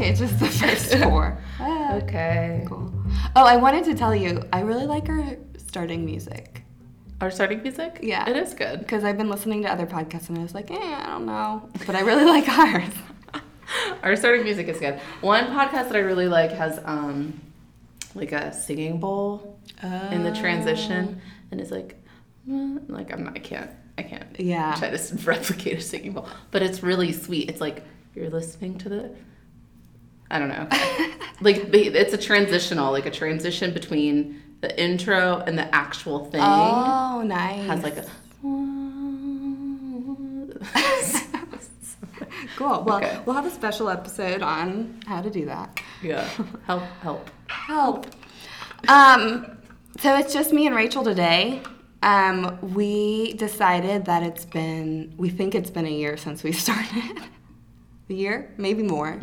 [0.00, 1.38] Okay, just the first four.
[1.58, 2.64] Ah, Okay.
[2.66, 2.90] cool.
[3.36, 6.62] Oh, I wanted to tell you, I really like our starting music.
[7.20, 7.98] Our starting music?
[8.02, 8.26] Yeah.
[8.26, 8.78] It is good.
[8.78, 11.68] Because I've been listening to other podcasts and I was like, eh, I don't know.
[11.86, 12.94] But I really like ours.
[14.02, 14.98] Our starting music is good.
[15.20, 17.38] One podcast that I really like has um
[18.14, 21.20] like a singing bowl in the transition
[21.50, 21.94] and it's like
[22.48, 24.74] mm, like I'm not I can't I can't Yeah.
[24.76, 26.26] try to replicate a singing bowl.
[26.52, 27.50] But it's really sweet.
[27.50, 29.14] It's like you're listening to the
[30.30, 30.66] I don't know.
[31.40, 36.40] like it's a transitional, like a transition between the intro and the actual thing.
[36.42, 37.66] Oh, nice.
[37.66, 38.04] Has like a
[42.56, 42.82] Cool.
[42.84, 43.18] Well, Okay.
[43.24, 45.80] we'll have a special episode on how to do that.
[46.02, 46.28] yeah.
[46.66, 47.30] Help help.
[47.48, 48.06] Help.
[48.88, 49.46] Um,
[49.98, 51.62] so it's just me and Rachel today.
[52.02, 57.18] Um, we decided that it's been, we think it's been a year since we started.
[58.08, 58.52] a year?
[58.58, 59.18] Maybe more.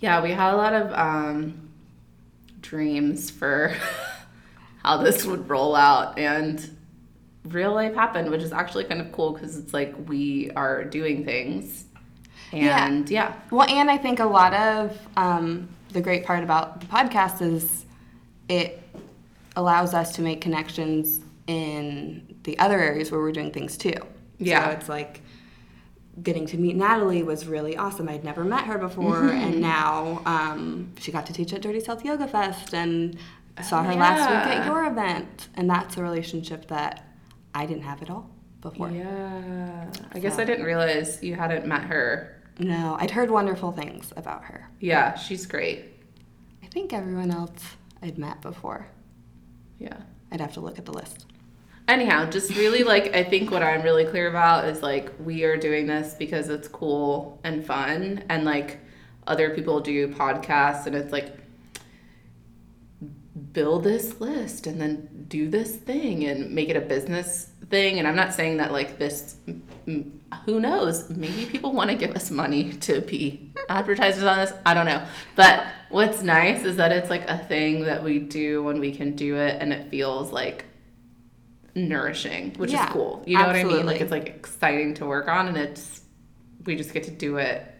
[0.00, 1.68] Yeah, we had a lot of um,
[2.60, 3.74] dreams for
[4.82, 6.76] how this would roll out, and
[7.44, 11.24] real life happened, which is actually kind of cool because it's like we are doing
[11.24, 11.84] things,
[12.52, 12.86] Yeah.
[12.86, 16.86] and yeah, Well, and I think a lot of um, the great part about the
[16.86, 17.84] podcast is
[18.48, 18.82] it
[19.56, 23.94] allows us to make connections in the other areas where we're doing things too.
[24.38, 24.66] Yeah.
[24.66, 25.22] So it's like
[26.22, 28.08] getting to meet Natalie was really awesome.
[28.08, 29.36] I'd never met her before, Mm-hmm.
[29.38, 33.16] and now um, she got to teach at Dirty South Yoga Fest and
[33.62, 35.48] saw her Oh, last week at your event.
[35.54, 37.04] And that's a relationship that
[37.54, 38.90] I didn't have at all before.
[38.90, 39.90] yeah.
[40.12, 42.42] I guess I didn't realize you hadn't met her.
[42.58, 44.68] No, I'd heard wonderful things about her.
[44.80, 45.84] Yeah, she's great.
[46.62, 47.62] I think everyone else
[48.02, 48.86] I'd met before.
[49.78, 49.98] Yeah.
[50.32, 51.26] I'd have to look at the list.
[51.88, 55.56] Anyhow just really like i think what i'm really clear about is like we are
[55.56, 58.78] doing this because it's cool and fun and like
[59.26, 61.36] other people do podcasts and it's like
[63.52, 67.98] build this list and then do this thing and make it a business thing.
[67.98, 69.36] And i'm not saying that like this
[70.44, 71.08] who knows?
[71.10, 74.52] Maybe people want to give us money to be advertisers on this.
[74.64, 75.04] I don't know.
[75.36, 79.14] But what's nice is that it's like a thing that we do when we can
[79.14, 80.64] do it and it feels like
[81.76, 81.88] Mm-hmm.
[81.88, 83.22] nourishing, which Yeah, is cool.
[83.26, 83.84] You know what I mean?
[83.84, 86.00] Like it's like exciting to work on and it's
[86.64, 87.70] we just get to do it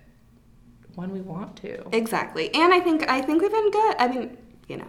[0.95, 1.87] when we want to.
[1.97, 2.55] Exactly.
[2.55, 3.97] And I think I think we've been good.
[3.99, 4.37] I mean,
[4.69, 4.89] you know.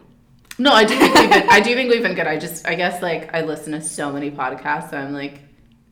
[0.60, 2.28] No, I do think we've been I do think we've been good.
[2.28, 5.40] I just I guess like I listen to so many podcasts so I'm like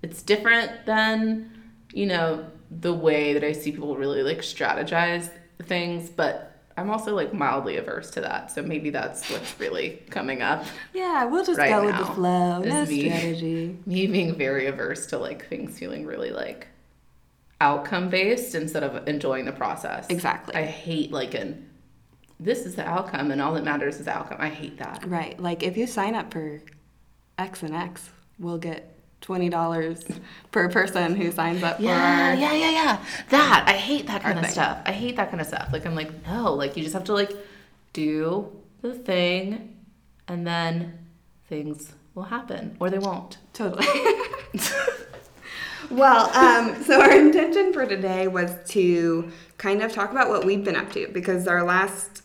[0.02, 1.50] it's different than,
[1.94, 5.32] you know, the way that I see people really like strategize
[5.64, 8.52] things, but I'm also like mildly averse to that.
[8.52, 10.66] So maybe that's what's really coming up.
[10.94, 12.60] Yeah, we'll just Right go with the flow.
[12.60, 13.10] No me.
[13.10, 13.78] strategy.
[13.86, 16.68] me being very averse to like things feeling really like
[17.62, 20.08] outcome based instead of enjoying the process.
[20.10, 20.56] Exactly.
[20.56, 21.70] I hate like an
[22.40, 24.38] this is the outcome and all that matters is the outcome.
[24.42, 25.06] I hate that.
[25.08, 25.40] Right.
[25.40, 26.62] Like if you sign up for
[27.38, 28.95] X and X, we'll get
[29.26, 30.04] twenty dollars
[30.52, 33.06] per person who signs up for Yeah, our yeah, yeah, yeah.
[33.30, 34.54] That I hate that kind of thing.
[34.54, 34.78] stuff.
[34.86, 35.70] I hate that kind of stuff.
[35.74, 37.32] Like I'm like, no, like you just have to like
[37.92, 38.52] do
[38.84, 39.76] the thing
[40.28, 41.00] and then
[41.50, 43.40] things will happen or they won't.
[43.54, 43.88] Totally.
[45.90, 50.64] well, um, so our intention for today was to kind of talk about what we've
[50.64, 52.22] been up to because our last,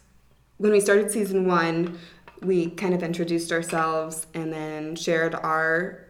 [0.59, 1.99] when we started season one,
[2.43, 6.05] we kind of introduced ourselves and then shared our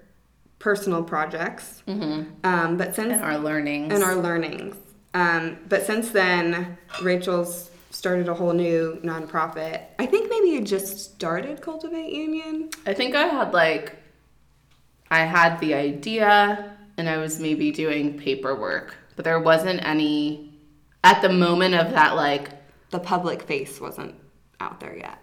[0.60, 1.82] personal projects.
[1.88, 3.93] Um, but since And our learnings.
[3.93, 4.76] and our learnings.
[5.15, 9.82] Um, but since then, Rachel's started a whole new nonprofit.
[9.99, 12.70] I think maybe you just started Cultivate Union.
[12.87, 13.97] I think I had like,
[15.10, 20.54] I had the idea and I was maybe doing paperwork, but there wasn't any,
[21.03, 22.50] at the moment of that, like,
[22.90, 24.14] The public face wasn't
[24.61, 25.19] out there yet.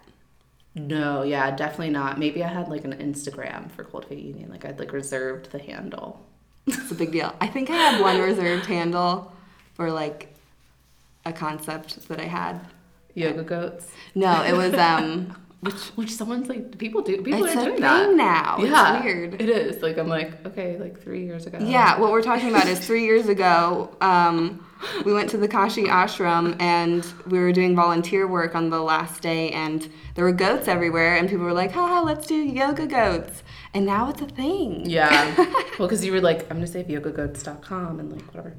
[0.78, 2.18] No, yeah, definitely not.
[2.18, 4.50] Maybe I had like an Instagram for Cultivate Union.
[4.50, 6.24] Like, I'd like reserved the handle.
[6.66, 7.34] It's a big deal.
[7.40, 9.32] I think I had one reserved handle
[9.74, 10.34] for like
[11.24, 12.60] a concept that I had.
[13.14, 13.88] Yoga goats.
[14.14, 17.76] No, it was um Which, which someone's like, people do, people it's are a doing
[17.78, 18.14] thing that.
[18.14, 18.58] now.
[18.58, 18.96] Yeah.
[18.96, 19.42] It's weird.
[19.42, 19.82] It is.
[19.82, 21.58] Like, I'm like, okay, like three years ago.
[21.60, 24.64] Yeah, what we're talking about is three years ago, um,
[25.04, 29.20] we went to the Kashi ashram and we were doing volunteer work on the last
[29.20, 33.42] day, and there were goats everywhere, and people were like, haha, let's do yoga goats.
[33.74, 34.88] And now it's a thing.
[34.88, 35.34] Yeah.
[35.78, 38.56] well, because you were like, I'm going to save yogagoats.com and like whatever.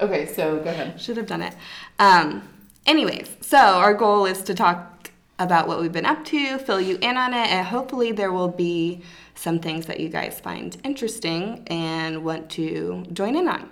[0.00, 1.00] okay, so go ahead.
[1.00, 1.54] Should have done it.
[2.00, 2.48] Um,
[2.84, 4.95] anyways, so our goal is to talk
[5.38, 8.48] about what we've been up to, fill you in on it, and hopefully there will
[8.48, 9.02] be
[9.34, 13.68] some things that you guys find interesting and want to join in on.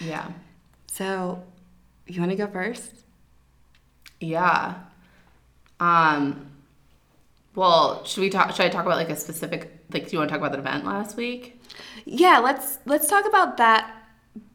[0.00, 0.26] Yeah.
[0.86, 1.42] So,
[2.06, 2.92] you want to go first?
[4.20, 4.74] Yeah.
[5.80, 6.46] Um.
[7.54, 8.50] Well, should we talk?
[8.52, 9.84] Should I talk about like a specific?
[9.92, 11.60] Like, do you want to talk about the event last week?
[12.04, 13.94] Yeah, let's let's talk about that.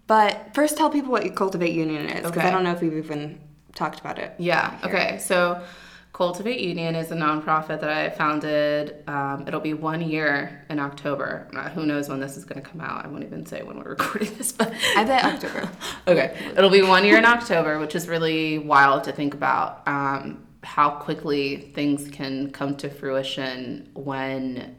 [0.08, 2.48] But first, tell people what Cultivate Union is, because Okay.
[2.48, 3.40] I don't know if we've even
[3.76, 4.34] talked about it.
[4.38, 4.78] Yeah.
[4.84, 5.18] Okay.
[5.20, 5.62] So,
[6.14, 9.04] Cultivate Union is a nonprofit that I founded.
[9.08, 11.48] Um, it'll be one year in October.
[11.56, 13.04] Uh, who knows when this is going to come out?
[13.04, 15.68] I won't even say when we're recording this, but I bet October.
[16.08, 19.88] okay, it'll be one year in October, which is really wild to think about.
[19.88, 24.76] Um, how quickly things can come to fruition when,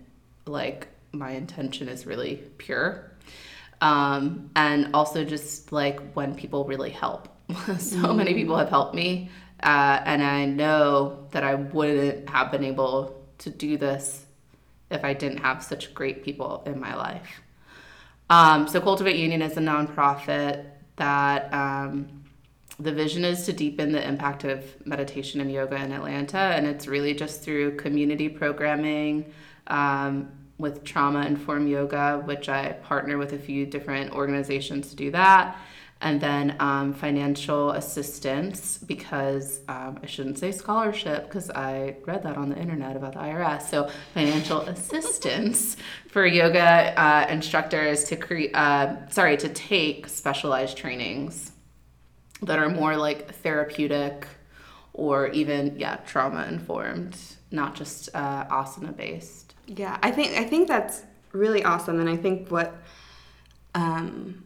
[0.46, 3.10] like, my intention is really pure.
[3.81, 7.28] Um, and also just like when people really help.
[7.78, 9.31] so many people have helped me,
[9.64, 14.26] uh, and I know that I wouldn't have been able to do this
[14.90, 17.40] if I didn't have such great people in my life.
[18.28, 20.66] Um, so, Cultivate Union is a nonprofit
[20.96, 22.25] that um,
[22.78, 26.87] the vision is to deepen the impact of meditation and yoga in Atlanta, and it's
[26.87, 29.32] really just through community programming
[29.69, 35.10] um, with trauma informed yoga, which I partner with a few different organizations to do
[35.12, 35.56] that.
[36.04, 42.36] And then um, financial assistance because um, I shouldn't say scholarship because I read that
[42.36, 43.62] on the internet about the IRS.
[43.62, 45.78] So financial assistance
[46.08, 51.52] for yoga uh, instructors to create, uh, sorry, to take specialized trainings
[52.42, 54.26] that are more like therapeutic
[54.92, 57.16] or even yeah trauma informed,
[57.50, 59.54] not just uh, asana based.
[59.66, 61.02] Yeah, I think I think that's
[61.32, 62.76] really awesome, and I think what
[63.74, 64.44] um,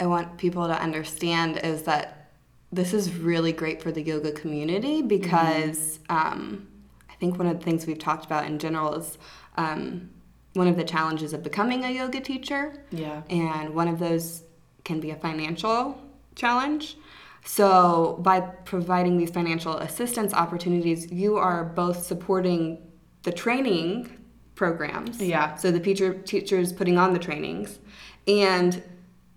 [0.00, 2.30] I want people to understand is that
[2.70, 6.68] this is really great for the yoga community because um,
[7.10, 9.18] I think one of the things we've talked about in general is
[9.56, 10.10] um,
[10.52, 13.22] one of the challenges of becoming a yoga teacher, Yeah.
[13.30, 14.42] and one of those
[14.84, 16.00] can be a financial
[16.34, 16.96] challenge.
[17.44, 22.78] So, by providing these financial assistance opportunities, you are both supporting
[23.22, 24.10] the training
[24.54, 25.20] programs.
[25.22, 25.54] Yeah.
[25.56, 27.78] So, the teacher, teachers putting on the trainings
[28.26, 28.82] and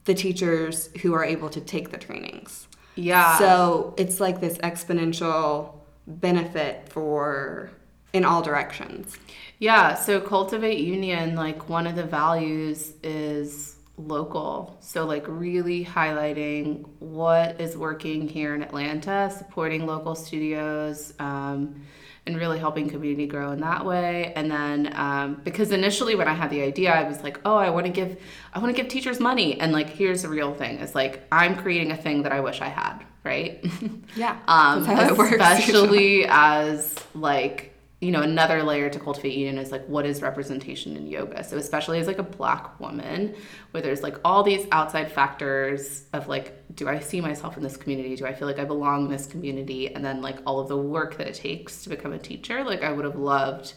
[0.05, 2.67] the teachers who are able to take the trainings.
[2.95, 3.37] Yeah.
[3.37, 5.75] So, it's like this exponential
[6.07, 7.71] benefit for
[8.13, 9.17] in all directions.
[9.59, 14.77] Yeah, so Cultivate Union, like one of the values is local.
[14.81, 21.81] So, like, really highlighting what is working here in Atlanta, supporting local studios, um,
[22.27, 24.31] and really helping community grow in that way.
[24.35, 27.69] And then, um, because initially when I had the idea, I was like, oh, I
[27.71, 28.17] want to give,
[28.53, 29.59] I want to give teachers money.
[29.59, 32.61] And like, here's the real thing: it's like I'm creating a thing that I wish
[32.61, 33.63] I had, right?
[34.15, 34.37] Yeah.
[34.47, 35.31] um, that's how it works.
[35.31, 37.70] especially as like
[38.01, 41.55] you know another layer to cultivate union is like what is representation in yoga so
[41.55, 43.33] especially as like a black woman
[43.71, 47.77] where there's like all these outside factors of like do i see myself in this
[47.77, 50.67] community do i feel like i belong in this community and then like all of
[50.67, 53.73] the work that it takes to become a teacher like i would have loved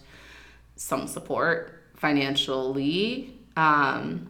[0.77, 4.27] some support financially um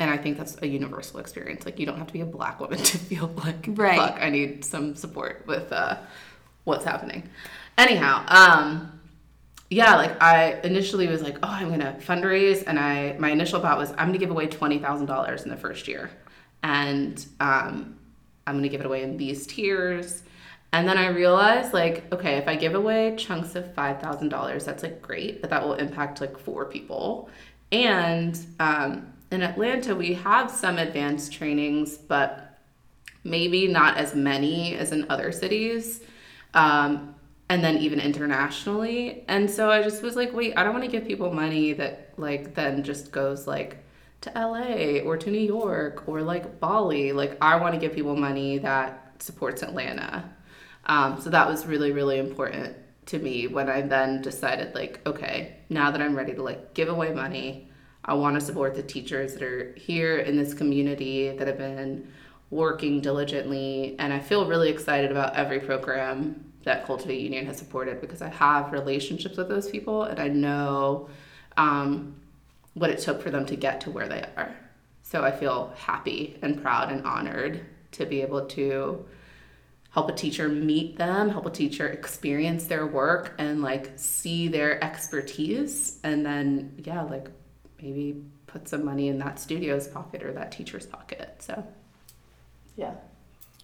[0.00, 1.64] and I think that's a universal experience.
[1.64, 3.96] Like you don't have to be a black woman to feel like, Right.
[3.96, 5.98] fuck, I need some support with uh,
[6.64, 7.28] what's happening.
[7.76, 9.00] Anyhow, um,
[9.70, 13.78] yeah, like I initially was like, oh, I'm gonna fundraise, and I my initial thought
[13.78, 16.10] was I'm gonna give away twenty thousand dollars in the first year,
[16.62, 17.96] and um,
[18.46, 20.22] I'm gonna give it away in these tiers.
[20.72, 24.64] And then I realized, like, okay, if I give away chunks of five thousand dollars,
[24.64, 27.28] that's like great, but that will impact like four people.
[27.72, 32.58] And um, in Atlanta, we have some advanced trainings, but
[33.24, 36.02] maybe not as many as in other cities.
[36.54, 37.13] Um,
[37.48, 39.24] and then even internationally.
[39.28, 42.14] And so I just was like, wait, I don't want to give people money that
[42.16, 43.78] like then just goes like
[44.22, 47.12] to LA or to New York or like Bali.
[47.12, 50.30] Like I want to give people money that supports Atlanta.
[50.86, 55.56] Um, so that was really, really important to me when I then decided like, okay,
[55.68, 57.68] now that I'm ready to like give away money,
[58.04, 62.08] I want to support the teachers that are here in this community that have been
[62.50, 63.96] working diligently.
[63.98, 68.28] And I feel really excited about every program that Cultivate Union has supported because I
[68.28, 71.08] have relationships with those people and I know
[71.56, 72.16] um,
[72.74, 74.54] what it took for them to get to where they are.
[75.02, 77.60] So I feel happy and proud and honored
[77.92, 79.04] to be able to
[79.90, 84.82] help a teacher meet them, help a teacher experience their work and like see their
[84.82, 87.28] expertise and then yeah, like
[87.80, 91.36] maybe put some money in that studio's pocket or that teacher's pocket.
[91.38, 91.64] So
[92.76, 92.94] yeah.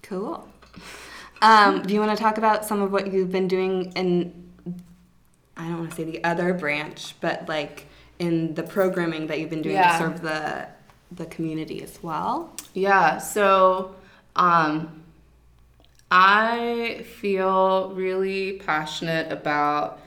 [0.02, 0.48] Cool.
[1.42, 4.50] Um, do you want to talk about some of what you've been doing in,
[5.56, 7.86] I don't want to say the other branch, but like
[8.18, 9.92] in the programming that you've been doing Yeah.
[9.92, 10.68] to serve the
[11.12, 12.54] the community as well?
[12.74, 13.96] Yeah, so
[14.36, 15.02] um
[16.10, 20.00] I feel really passionate about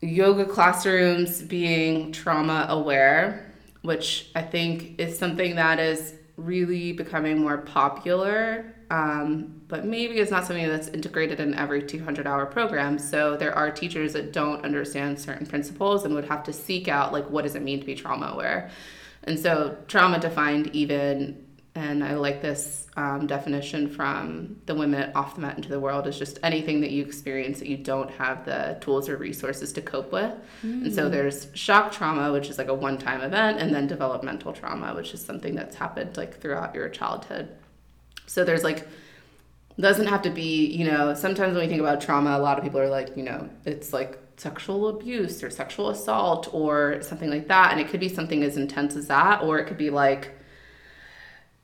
[0.00, 3.50] yoga classrooms being trauma aware,
[3.82, 8.73] which I think is something that is really becoming more popular.
[8.90, 12.98] Um, but maybe it's not something that's integrated in every 200 hour program.
[12.98, 17.12] So there are teachers that don't understand certain principles and would have to seek out,
[17.12, 18.70] like, what does it mean to be trauma aware?
[19.24, 21.44] And so, trauma defined even
[21.76, 25.80] and I like this um, definition from the women at Off the Mat into the
[25.80, 29.72] World is just anything that you experience that you don't have the tools or resources
[29.72, 30.32] to cope with.
[30.62, 30.84] Mm.
[30.84, 31.10] And so mm.
[31.10, 35.14] there's shock trauma, which is like a one time event, and then developmental trauma, which
[35.14, 37.48] is something that's happened like throughout your childhood.
[38.26, 38.86] So there's like,
[39.78, 42.64] doesn't have to be, you know, sometimes when we think about trauma, a lot of
[42.64, 47.48] people are like, you know, it's like sexual abuse or sexual assault or something like
[47.48, 47.72] that.
[47.72, 50.32] And it could be something as intense as that, or it could be like,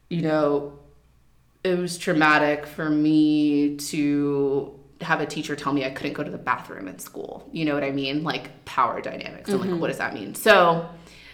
[0.08, 0.78] you know,
[1.62, 6.30] it was traumatic for me to have a teacher tell me I couldn't go to
[6.30, 7.48] the bathroom in school.
[7.52, 8.24] You know what I mean?
[8.24, 9.50] Like power dynamics.
[9.50, 9.72] And mm-hmm.
[9.72, 10.34] like, what does that mean?
[10.34, 10.88] So,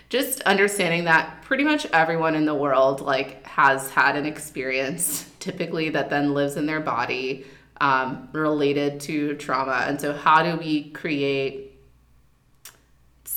[0.09, 5.91] just understanding that pretty much everyone in the world like has had an experience typically
[5.91, 7.45] that then lives in their body
[7.81, 11.67] um, related to trauma and so how do we create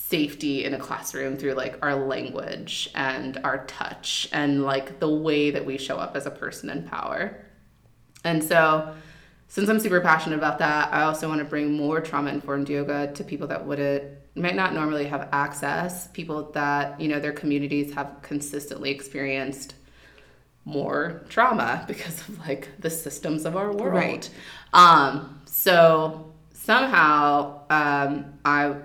[0.09, 5.51] safety in a classroom through like our language and our touch and like the way
[5.51, 7.45] that we show up as a person in power.
[8.23, 8.95] And so,
[9.49, 13.11] since I'm super passionate about that, I also want to bring more trauma informed yoga
[13.13, 17.93] to people that wouldn't might not normally have access, people that, you know, their communities
[17.93, 19.75] have consistently experienced
[20.65, 23.93] more trauma because of like the systems of our world.
[23.93, 24.29] Right.
[24.73, 28.75] Um, so somehow um, I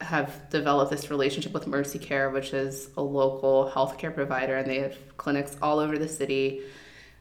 [0.00, 4.78] have developed this relationship with Mercy Care, which is a local healthcare provider, and they
[4.78, 6.62] have clinics all over the city.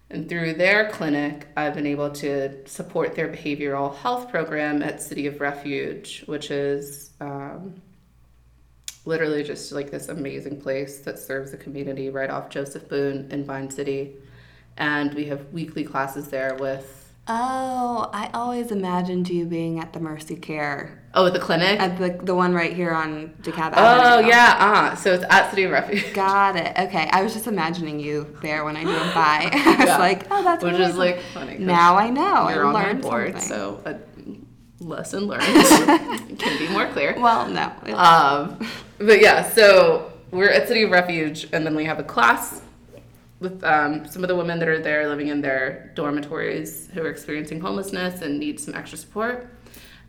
[0.10, 5.28] And through their clinic, I've been able to support their behavioral health program at City
[5.28, 7.82] of Refuge, which is um,
[9.06, 13.44] literally just like this amazing place that serves the community right off Joseph Boone in
[13.44, 14.16] Vine City.
[14.78, 20.00] And we have weekly classes there with Oh, I always imagined you being at the
[20.00, 21.04] Mercy Care.
[21.14, 21.80] Oh, at the clinic?
[21.80, 24.26] At the the one right here on DeKalb oh, Avenue.
[24.26, 24.56] Oh, yeah.
[24.60, 26.14] Uh, so it's at City of Refuge.
[26.14, 26.78] Got it.
[26.78, 27.10] Okay.
[27.12, 29.50] I was just imagining you there when I drove by.
[29.54, 31.58] I was like, oh, that's Which is like funny.
[31.58, 32.50] Now I know.
[32.50, 33.50] You're I on learned board, something.
[33.50, 35.44] so a lesson learned
[36.40, 37.16] can be more clear.
[37.18, 37.74] Well, no.
[37.94, 38.66] Um,
[39.00, 42.62] but yeah, so we're at City of Refuge, and then we have a class
[43.40, 47.10] with um, some of the women that are there living in their dormitories who are
[47.10, 49.54] experiencing homelessness and need some extra support.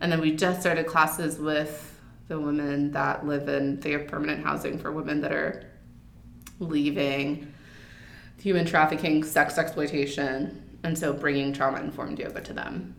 [0.01, 4.43] And then we just started classes with the women that live in, they have permanent
[4.43, 5.71] housing for women that are
[6.59, 7.53] leaving
[8.39, 12.95] human trafficking, sex exploitation, and so bringing trauma informed yoga to them.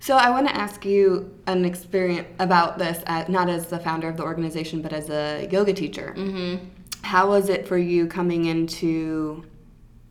[0.00, 4.08] So I want to ask you an experience about this, at, not as the founder
[4.08, 6.14] of the organization, but as a yoga teacher.
[6.16, 6.75] Mm-hmm
[7.06, 9.44] how was it for you coming into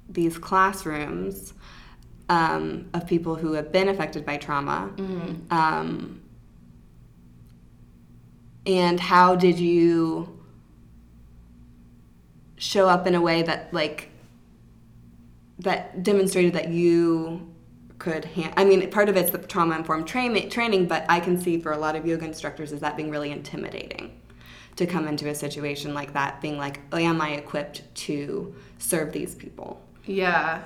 [0.07, 1.53] these classrooms
[2.29, 4.89] um, of people who have been affected by trauma?
[4.95, 5.53] Mm-hmm.
[5.53, 6.21] Um,
[8.65, 10.41] and how did you
[12.55, 14.09] show up in a way that like
[15.59, 17.53] that demonstrated that you
[17.99, 21.39] could hand i mean part of it's the trauma informed tra- training but i can
[21.39, 24.19] see for a lot of yoga instructors is that being really intimidating
[24.75, 29.11] to come into a situation like that being like oh, am i equipped to serve
[29.11, 29.81] these people?
[30.05, 30.63] Yeah.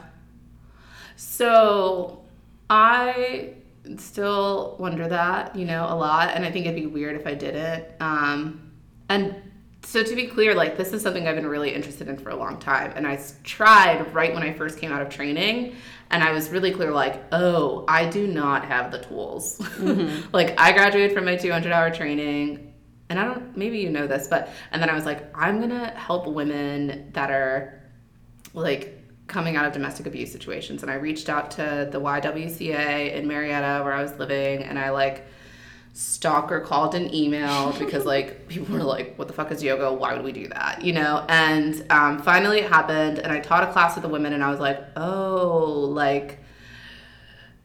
[1.16, 2.22] So
[2.70, 3.54] i
[3.98, 7.34] still wonder that you know a lot and i think it'd be weird if i
[7.34, 8.72] didn't um,
[9.08, 9.36] and
[9.82, 12.36] so to be clear like this is something i've been really interested in for a
[12.36, 15.75] long time and i tried right when i first came out of training
[16.12, 19.58] and i was really clear like oh i do not have the tools.
[19.58, 20.28] Mm-hmm.
[20.34, 22.69] like i graduated from my 200 hour training
[23.10, 25.89] and I don't, maybe you know this, but, and then I was like, I'm gonna
[25.92, 27.82] help women that are
[28.54, 29.00] like
[29.30, 30.82] coming out of domestic abuse situations.
[30.82, 34.89] And I reached out to the YWCA in Marietta where I was living, and I
[34.89, 35.25] like
[35.94, 39.94] stalker called and emailed because like people were like, what the fuck is yoga?
[39.94, 40.84] Why would we do that?
[40.84, 41.25] You know?
[41.30, 44.51] And um, finally it happened, and I taught a class with the women, and I
[44.51, 46.39] was like, oh, like,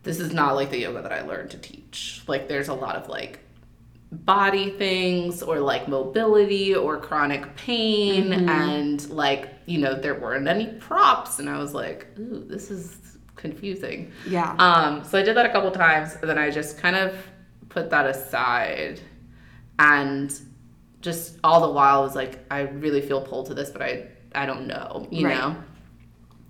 [0.05, 2.23] this is not like the yoga that I learned to teach.
[2.27, 3.41] Like, there's a lot of like
[4.25, 8.49] body things or like mobility or chronic pain mm-hmm.
[8.49, 13.19] and like you know there weren't any props and i was like ooh this is
[13.37, 16.97] confusing yeah um so i did that a couple times and then i just kind
[16.97, 17.17] of
[17.69, 19.01] put that aside
[19.79, 20.41] and
[21.01, 24.47] just all the while was like i really feel pulled to this but i i
[24.47, 25.37] don't know you right.
[25.37, 25.57] know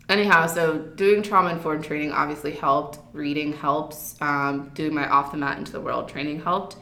[0.09, 2.99] anyhow, so doing trauma informed training obviously helped.
[3.12, 4.21] Reading helps.
[4.21, 6.76] Um, doing my off the mat into the world training helped.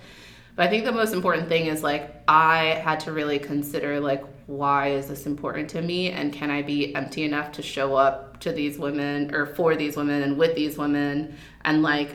[0.63, 4.23] But I think the most important thing is like I had to really consider like
[4.47, 8.39] why is this important to me and can I be empty enough to show up
[8.43, 12.13] to these women or for these women and with these women and like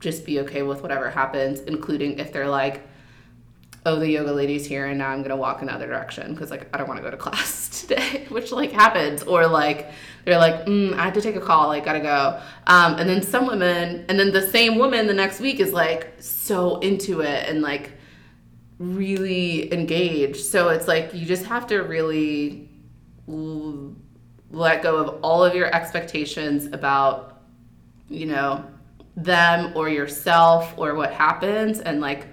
[0.00, 2.88] just be okay with whatever happens, including if they're like
[3.84, 6.68] oh the yoga lady's here and now i'm gonna walk in another direction because like
[6.74, 9.90] i don't want to go to class today which like happens or like
[10.26, 12.38] they're like mm, i have to take a call like gotta go.
[12.66, 16.12] Um, and then some women and then the same woman the next week is like
[16.18, 17.92] so into it and like
[18.78, 20.44] really engaged.
[20.44, 22.68] So it's like you just have to really
[23.28, 23.94] l-
[24.50, 27.40] let go of all of your expectations about
[28.08, 28.64] you know
[29.16, 32.26] them or yourself or what happens and like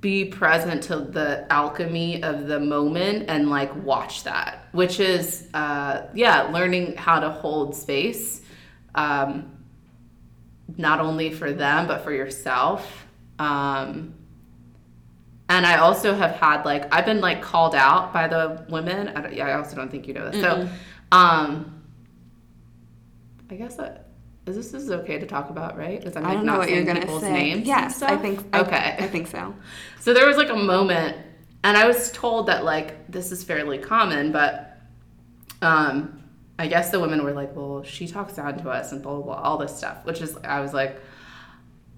[0.00, 6.06] be present to the alchemy of the moment and like watch that which is uh
[6.14, 8.42] yeah learning how to hold space
[8.94, 9.50] um
[10.76, 13.06] not only for them but for yourself
[13.38, 14.14] um
[15.48, 19.08] and I also have had like I've been like called out by the women.
[19.08, 20.42] I, I also don't think you know this.
[20.42, 20.68] Mm-mm.
[20.68, 21.84] So, um,
[23.48, 24.05] I guess that
[24.52, 25.98] this is okay to talk about, right?
[25.98, 27.32] Because I'm like, I don't know what you're gonna say.
[27.32, 28.38] Names yes, I think.
[28.54, 29.54] Okay, I, I think so.
[30.00, 31.16] So there was like a moment,
[31.64, 34.78] and I was told that like this is fairly common, but
[35.62, 36.22] um,
[36.60, 39.22] I guess the women were like, "Well, she talks down to us and blah blah
[39.24, 41.00] blah, all this stuff," which is I was like,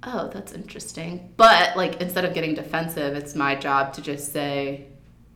[0.05, 4.87] "Oh, that's interesting." But like instead of getting defensive, it's my job to just say,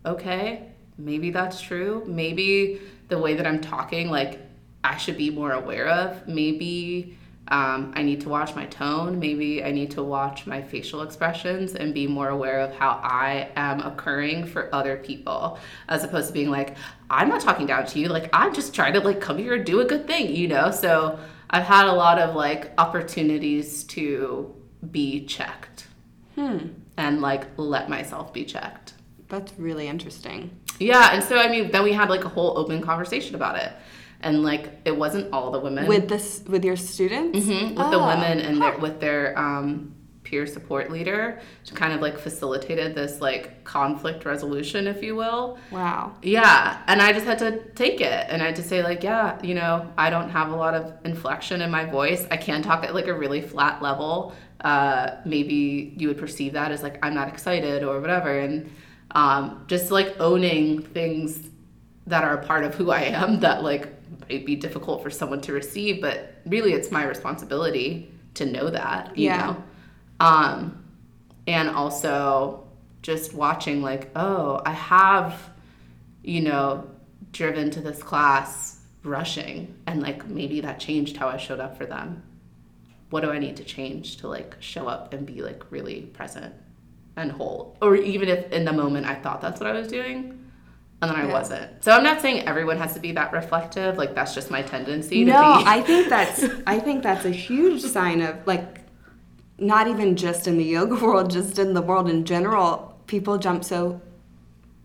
[0.07, 2.03] "Okay, maybe that's true.
[2.07, 4.41] Maybe the way that I'm talking, like."
[4.85, 6.27] I should be more aware of.
[6.27, 7.17] Maybe
[7.49, 9.19] um, I need to watch my tone.
[9.19, 13.51] Maybe I need to watch my facial expressions and be more aware of how I
[13.57, 16.77] am occurring for other people, as opposed to being like,
[17.11, 18.09] I'm not talking down to you.
[18.09, 20.71] Like I'm just trying to like come here and do a good thing, you know.
[20.71, 21.19] So
[21.51, 24.55] I've had a lot of like opportunities to
[24.91, 25.89] be checked,
[26.37, 26.69] hmm.
[26.97, 28.95] and like let myself be checked.
[29.29, 30.51] That's really interesting.
[30.79, 33.73] Yeah, and so I mean, then we had like a whole open conversation about it
[34.23, 35.87] and like it wasn't all the women.
[35.87, 37.39] With this with your students?
[37.39, 37.91] Mm-hmm, with oh.
[37.91, 39.95] the women and their, with their um,
[40.33, 45.59] peer support leader to kind of like facilitated this like conflict resolution if you will.
[45.71, 46.15] Wow.
[46.23, 46.83] Yeah.
[46.87, 48.27] And i just had to take it.
[48.29, 50.95] And i had to say like yeah you know i don't have a lot of
[51.05, 52.27] inflection in my voice.
[52.31, 54.35] I can talk at like a really flat level.
[54.61, 58.39] Uh, maybe you would perceive that as like i'm not excited or whatever.
[58.39, 58.71] And
[59.11, 61.51] um, just like owning things
[62.07, 63.93] that are a part of who i am that like
[64.33, 69.17] might be difficult for someone to receive, but really it's my responsibility to know that,
[69.17, 69.47] you yeah.
[69.47, 69.65] know?
[70.21, 70.85] Um,
[71.47, 72.67] and also
[73.03, 75.51] just watching like, oh, I have,
[76.23, 76.89] you know,
[77.33, 81.87] driven to this class rushing and like maybe that changed how I showed up for
[81.87, 82.23] them.
[83.11, 86.55] What do I need to change to like show up and be like really present
[87.17, 87.77] and whole?
[87.83, 90.42] Or even if in the moment I thought that's what I was doing,
[91.03, 91.33] and then I yeah.
[91.33, 91.85] wasn't.
[91.85, 93.99] So I'm not saying everyone has to be that reflective.
[93.99, 95.25] Like that's just my tendency.
[95.25, 98.81] No, I think that's I think that's a huge sign of like
[99.59, 102.97] not even just in the yoga world, just in the world in general.
[103.09, 104.01] People jump so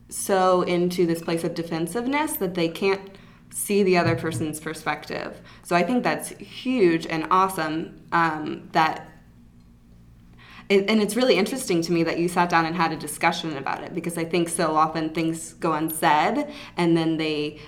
[0.09, 3.11] so into this place of defensiveness that they can't
[3.51, 5.39] see the other person's perspective.
[5.63, 9.09] So I think that's huge and awesome um, that
[10.69, 13.83] and it's really interesting to me that you sat down and had a discussion about
[13.83, 17.59] it because I think so often things go unsaid and then they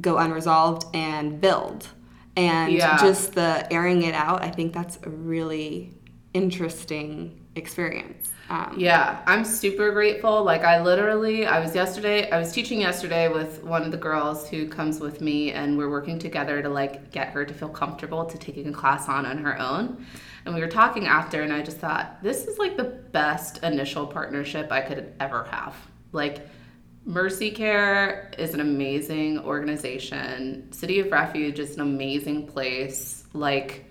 [0.00, 1.88] go unresolved and build.
[2.36, 2.98] And yeah.
[2.98, 5.94] just the airing it out, I think that's a really
[6.32, 8.30] interesting experience.
[8.50, 10.42] Um, yeah, I'm super grateful.
[10.42, 14.48] Like, I literally, I was yesterday, I was teaching yesterday with one of the girls
[14.48, 18.26] who comes with me, and we're working together to like get her to feel comfortable
[18.26, 20.04] to taking a class on on her own.
[20.46, 24.06] And we were talking after, and I just thought, this is like the best initial
[24.06, 25.74] partnership I could ever have.
[26.12, 26.46] Like,
[27.06, 30.72] Mercy Care is an amazing organization.
[30.72, 33.24] City of Refuge is an amazing place.
[33.32, 33.84] Like,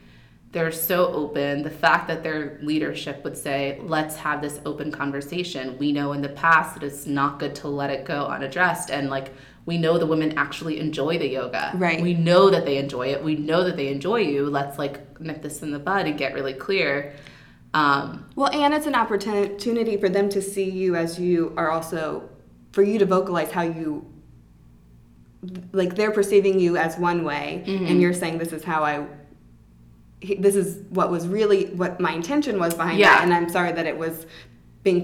[0.51, 1.63] they're so open.
[1.63, 5.77] The fact that their leadership would say, let's have this open conversation.
[5.79, 8.91] We know in the past that it's not good to let it go unaddressed.
[8.91, 9.33] And like,
[9.65, 11.71] we know the women actually enjoy the yoga.
[11.75, 12.01] Right.
[12.01, 13.23] We know that they enjoy it.
[13.23, 14.47] We know that they enjoy you.
[14.47, 17.13] Let's like nip this in the bud and get really clear.
[17.73, 22.29] Um, well, and it's an opportunity for them to see you as you are also,
[22.71, 24.05] for you to vocalize how you,
[25.71, 27.85] like they're perceiving you as one way, mm-hmm.
[27.85, 29.07] and you're saying this is how I,
[30.39, 33.19] this is what was really what my intention was behind yeah.
[33.19, 34.25] it, and I'm sorry that it was
[34.83, 35.03] being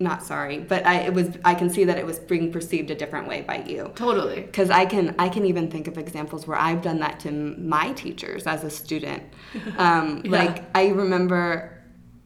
[0.00, 2.94] not sorry, but I it was I can see that it was being perceived a
[2.94, 3.92] different way by you.
[3.94, 4.40] Totally.
[4.40, 7.92] Because I can I can even think of examples where I've done that to my
[7.92, 9.22] teachers as a student.
[9.76, 10.30] Um, Yeah.
[10.30, 11.82] Like I remember,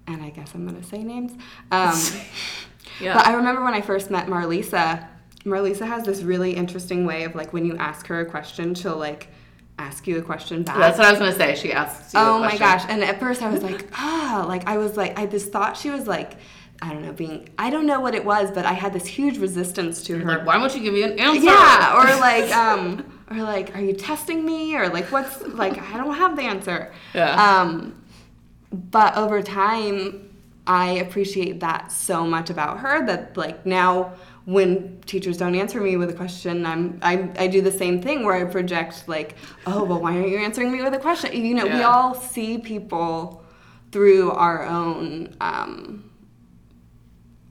[0.06, 1.32] and I guess I'm gonna say names.
[1.70, 1.94] Um,
[3.00, 3.14] Yeah.
[3.14, 5.08] But I remember when I first met Marlisa.
[5.44, 8.96] Marlisa has this really interesting way of like when you ask her a question, she'll
[8.96, 9.28] like
[9.78, 10.76] ask you a question back.
[10.78, 11.56] That's what I was gonna say.
[11.56, 12.20] She asks you.
[12.20, 12.84] a Oh my gosh.
[12.88, 15.90] And at first I was like, ah, like I was like, I just thought she
[15.90, 16.34] was like,
[16.82, 19.38] I don't know, being, I don't know what it was, but I had this huge
[19.38, 20.38] resistance to her.
[20.38, 21.44] Like, why won't you give me an answer?
[21.44, 21.96] Yeah.
[21.96, 24.76] Or like, um, or like, are you testing me?
[24.76, 26.92] Or like, what's, like, I don't have the answer.
[27.14, 27.60] Yeah.
[27.60, 28.02] Um,
[28.72, 30.34] but over time,
[30.66, 34.14] I appreciate that so much about her that like now
[34.46, 38.24] when teachers don't answer me with a question, I'm I, I do the same thing
[38.24, 41.32] where I project like, oh well, why aren't you answering me with a question?
[41.32, 43.44] You know, we all see people
[43.92, 46.10] through our own um,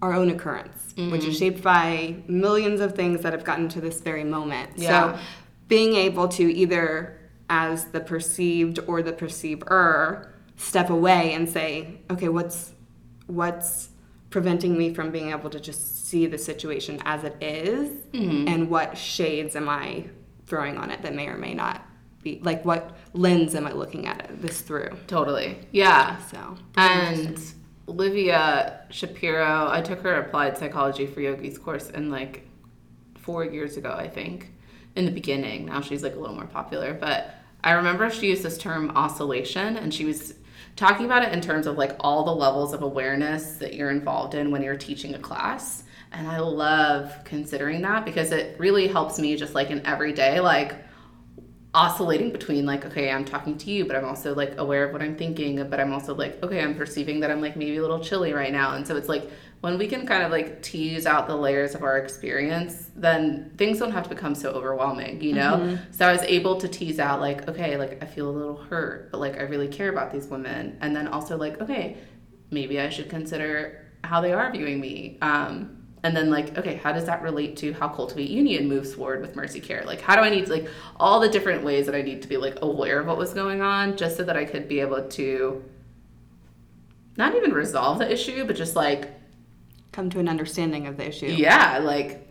[0.04, 1.30] our own occurrence, which Mm-hmm.
[1.30, 4.70] is shaped by millions of things that have gotten to this very moment.
[4.76, 4.90] Yeah.
[5.16, 5.20] So
[5.68, 7.18] being able to either
[7.50, 11.68] as the perceived or the perceiver step away and say,
[12.12, 12.74] okay, what's
[13.28, 13.90] what's
[14.30, 18.48] preventing me from being able to just see the situation as it is, Mm-hmm.
[18.48, 20.06] and what shades am I
[20.46, 21.82] throwing on it that may or may not
[22.24, 24.90] be like what lens am I looking at it, this through?
[25.08, 25.58] Totally.
[25.72, 26.18] Yeah.
[26.32, 27.40] So And
[27.88, 32.48] Olivia Shapiro, I took her applied psychology for yogis course in like
[33.16, 34.52] four years ago, I think,
[34.96, 35.66] in the beginning.
[35.66, 39.78] Now she's like a little more popular, but I remember she used this term oscillation
[39.78, 40.36] and she was
[40.76, 44.34] talking about it in terms of like all the levels of awareness that you're involved
[44.34, 45.84] in when you're teaching a class.
[46.12, 50.76] And I love considering that because it really helps me just like in everyday, like
[51.76, 55.02] oscillating between like okay i'm talking to you but i'm also like aware of what
[55.02, 58.00] i'm thinking but i'm also like okay i'm perceiving that i'm like maybe a little
[58.00, 58.76] chilly right now.
[58.76, 59.28] And so it's like
[59.62, 63.80] when we can kind of like tease out the layers of our experience then things
[63.80, 65.58] don't have to become so overwhelming you know?
[65.92, 69.12] So i was able to tease out like okay like i feel a little hurt
[69.12, 70.78] but like i really care about these women.
[70.82, 71.98] And then also like okay
[72.52, 75.18] maybe i should consider how they are viewing me.
[75.24, 79.22] Um and then like okay how does that relate to how cultivate union moves forward
[79.22, 81.96] with mercy care like how do i need to like all the different ways that
[81.96, 84.46] i need to be like aware of what was going on just so that i
[84.46, 85.64] could be able to
[87.18, 89.12] not even resolve the issue but just like
[89.92, 91.28] come to an understanding of the issue.
[91.28, 92.28] yeah like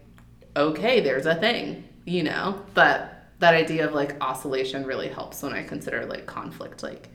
[0.57, 3.09] okay there's a thing you know but
[3.39, 7.09] that idea of like oscillation really helps when i consider like conflict like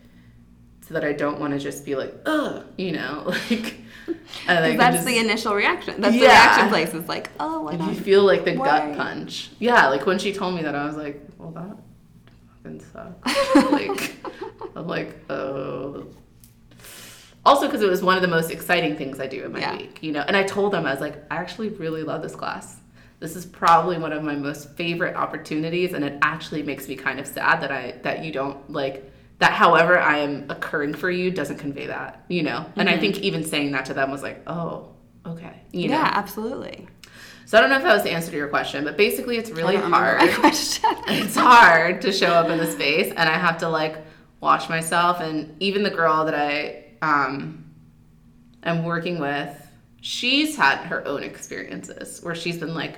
[0.88, 5.06] so that i don't want to just be like ugh you know like that's just-
[5.06, 6.00] the initial reaction.
[6.00, 6.94] That's the reaction place.
[6.94, 7.68] It's like, oh?
[7.68, 8.66] If you feel like the Why?
[8.66, 9.52] gut punch.
[9.60, 11.76] Yeah, like when she told me that, I was like, well, that
[12.64, 13.56] fucking sucks.
[13.72, 14.16] like,
[14.78, 16.08] I'm like, oh.
[17.46, 19.76] Also, because it was one of the most exciting things I do in my Yeah.
[19.78, 20.22] week, you know.
[20.26, 22.78] And I told them, I was like, I actually really love this class.
[23.20, 27.20] This is probably one of my most favorite opportunities, and it actually makes me kind
[27.20, 29.54] of sad that I that you don't like that.
[29.54, 32.66] However, I am occurring for you doesn't convey that, you know.
[32.76, 34.94] And I think even saying that to them was like, oh,
[35.26, 35.96] okay, you know.
[35.96, 36.88] yeah, absolutely.
[37.48, 39.50] So I don't know if that was the answer to your question, but basically it's
[39.50, 40.22] really I don't remember hard.
[41.08, 43.96] it's hard to show up in the space and I have to like
[44.42, 47.64] watch myself and even the girl that I um
[48.64, 49.56] am working with,
[50.02, 52.98] she's had her own experiences where she's been like,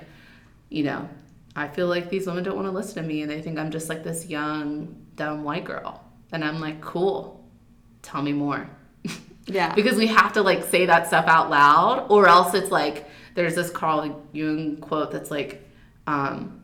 [0.68, 1.08] you know,
[1.54, 3.70] I feel like these women don't want to listen to me and they think I'm
[3.70, 6.04] just like this young, dumb white girl.
[6.32, 7.44] And I'm like, cool.
[8.02, 8.68] Tell me more
[9.46, 9.74] yeah.
[9.74, 13.54] because we have to like say that stuff out loud or else it's like there's
[13.54, 15.62] this carl jung quote that's like
[16.06, 16.62] um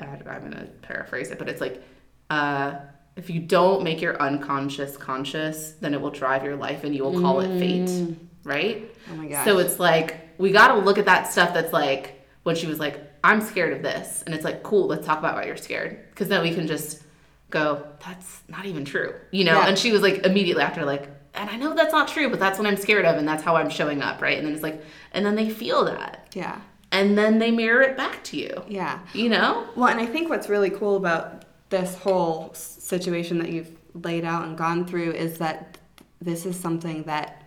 [0.00, 1.82] I, i'm gonna paraphrase it but it's like
[2.30, 2.76] uh
[3.16, 7.02] if you don't make your unconscious conscious then it will drive your life and you
[7.02, 9.44] will call it fate right Oh my god.
[9.44, 12.78] so it's like we got to look at that stuff that's like when she was
[12.78, 15.98] like, "I'm scared of this," and it's like, "Cool, let's talk about why you're scared,"
[16.10, 17.02] because then we can just
[17.50, 19.54] go, "That's not even true," you know.
[19.54, 19.68] Yeah.
[19.68, 22.58] And she was like immediately after like, "And I know that's not true, but that's
[22.58, 24.82] what I'm scared of, and that's how I'm showing up, right?" And then it's like,
[25.12, 26.60] and then they feel that, yeah.
[26.92, 28.98] and then they mirror it back to you, Yeah.
[29.12, 29.66] you know.
[29.76, 34.44] Well, and I think what's really cool about this whole situation that you've laid out
[34.44, 35.78] and gone through is that
[36.20, 37.42] this is something that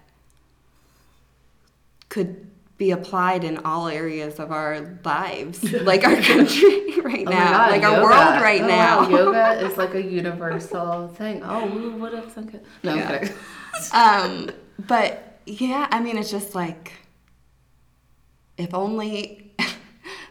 [2.09, 2.47] could
[2.79, 7.71] be applied in all areas of our lives, like our country right Oh now, God,
[7.71, 9.01] like our world right Oh, now.
[9.01, 11.43] wow, yoga is like a universal thing.
[11.43, 12.65] Oh, who would have thunk it?
[12.81, 13.29] No, Yeah.
[13.93, 14.49] Um,
[14.87, 16.93] but yeah, I mean, it's just like
[18.57, 19.53] if only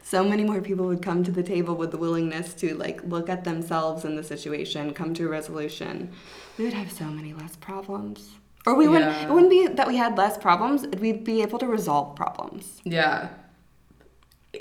[0.02, 3.28] so many more people would come to the table with the willingness to like look
[3.28, 6.10] at themselves in the situation, come to a resolution,
[6.56, 8.30] we would have so many less problems.
[8.68, 9.10] Or we wouldn't.
[9.10, 9.28] Yeah.
[9.28, 10.86] It wouldn't be that we had less problems.
[11.00, 12.82] We'd be able to resolve problems.
[12.84, 13.30] Yeah.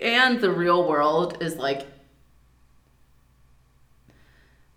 [0.01, 1.85] And the real world is like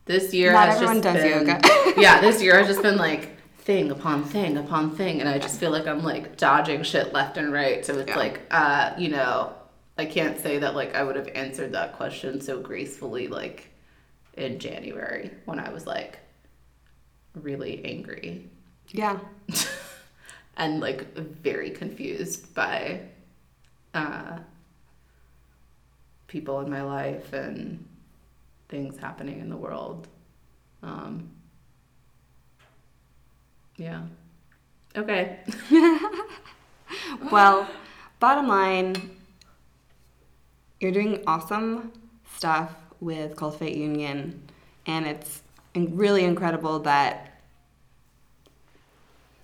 [0.06, 1.60] this year Not has everyone just does been, yoga.
[2.00, 5.60] yeah, this year has just been like thing upon thing upon thing and I just
[5.60, 7.86] feel like I'm like dodging shit left and right.
[7.86, 8.16] So it's Yeah.
[8.16, 9.52] like uh, you know,
[9.96, 13.68] I can't say that like I would have answered that question so gracefully like
[14.36, 16.18] in January when I was like
[17.40, 18.50] really angry
[18.92, 19.18] Yeah.
[20.57, 23.00] and like very confused by
[23.94, 24.38] uh,
[26.26, 27.85] people in my life and
[28.68, 30.09] things happening in the world.
[30.83, 31.31] Um,
[33.76, 34.03] yeah.
[34.96, 35.40] Okay.
[37.31, 37.68] Well,
[38.18, 39.11] bottom line,
[40.81, 41.92] you're doing awesome
[42.37, 44.42] stuff with Cultivate Union,
[44.87, 45.42] and it's
[45.76, 47.29] really incredible that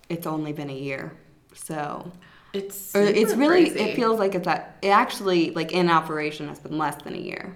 [0.09, 1.11] it's only been a year.
[1.53, 2.11] So,
[2.53, 3.79] It's it's really, crazy.
[3.91, 7.19] it feels like it's that, it actually, like in operation, has been less than a
[7.19, 7.55] year.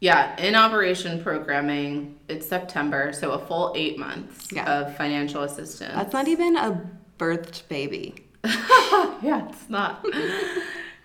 [0.00, 4.64] Yeah, in operation programming, it's September, so a full eight months Yeah.
[4.80, 5.94] of financial assistance.
[5.94, 6.88] That's not even a
[7.18, 8.14] birthed baby.
[8.44, 10.04] yeah, it's not.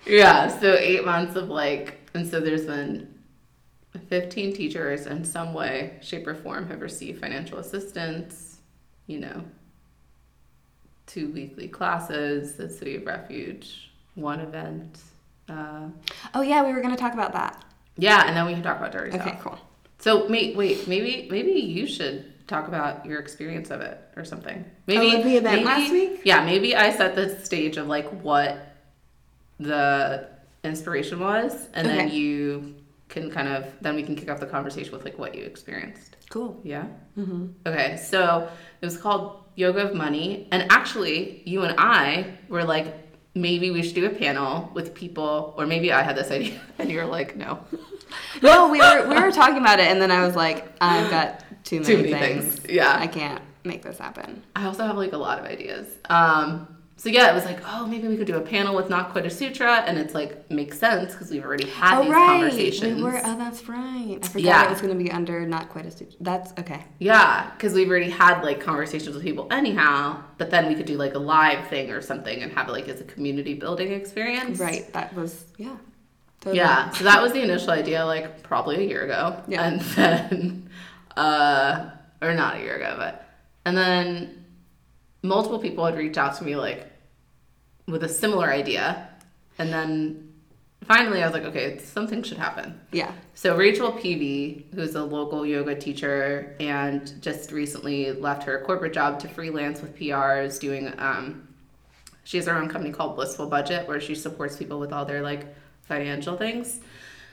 [0.05, 3.13] yeah, so eight months of like, and so there's been
[4.07, 8.59] 15 teachers in some way, shape, or form have received financial assistance,
[9.07, 9.43] you know,
[11.07, 14.99] two weekly classes the City of Refuge, one event.
[15.49, 15.87] Uh,
[16.33, 17.63] Oh, yeah, we were going to talk about that.
[17.97, 19.39] yeah, and then we can talk about Dirty Okay, South.
[19.41, 19.59] cool.
[19.99, 24.65] So, wait, wait, maybe, maybe you should talk about your experience of it or something.
[24.87, 26.21] Maybe Oh, the event maybe- last week?
[26.23, 28.57] Yeah, maybe I set the stage of like what
[29.59, 30.27] the
[30.63, 32.75] inspiration was, and then you
[33.07, 36.17] can kind of then we can kick off the conversation with like what you experienced.
[36.29, 36.59] Cool.
[36.63, 36.85] Yeah.
[37.17, 37.47] Mm-hmm.
[37.65, 38.49] Okay, so
[38.81, 42.93] it was called Yoga of Money, and actually, you and I were like,
[43.33, 46.89] maybe we should do a panel with people, or maybe I had this idea, and
[46.91, 47.59] you were like, no.
[48.41, 51.43] No, we were we were talking about it, and then I was like, I've got
[51.65, 52.55] too many, Too many things.
[52.59, 52.95] things, yeah.
[52.97, 54.43] I can't make this happen.
[54.55, 55.87] I also have like a lot of ideas.
[56.09, 59.11] Um, so yeah, it was like, oh, maybe we could do a panel with Not
[59.11, 62.25] Quite a Sutra, and it's like makes sense because we've already had oh these right,
[62.41, 62.95] conversations.
[62.95, 63.21] we were.
[63.23, 64.19] Oh, that's right.
[64.23, 64.63] I forgot Yeah.
[64.65, 66.15] it was going to be under not quite a stitch.
[66.21, 66.83] That's okay.
[66.99, 70.23] Yeah, because we've already had like conversations with people anyhow.
[70.37, 72.87] But then we could do like a live thing or something and have it like
[72.87, 74.59] as a community building experience.
[74.59, 74.91] Right.
[74.93, 75.75] That was yeah.
[76.41, 76.57] Totally.
[76.59, 79.41] Yeah, so that was the initial idea, like probably a year ago.
[79.47, 79.63] Yeah.
[79.63, 80.69] And then,
[81.17, 81.89] uh,
[82.21, 83.27] or not a year ago, but,
[83.65, 84.44] and then
[85.25, 86.87] multiple people had reached out to me, like,
[87.87, 89.09] with a similar idea.
[89.57, 90.33] And then
[90.85, 92.79] finally I was like, okay, something should happen.
[92.91, 93.11] Yeah.
[93.33, 99.19] So Rachel Peavy, who's a local yoga teacher and just recently left her corporate job
[99.21, 101.47] to freelance with PRs, doing um,
[102.23, 105.21] she has her own company called Blissful Budget where she supports people with all their
[105.21, 106.81] like financial things.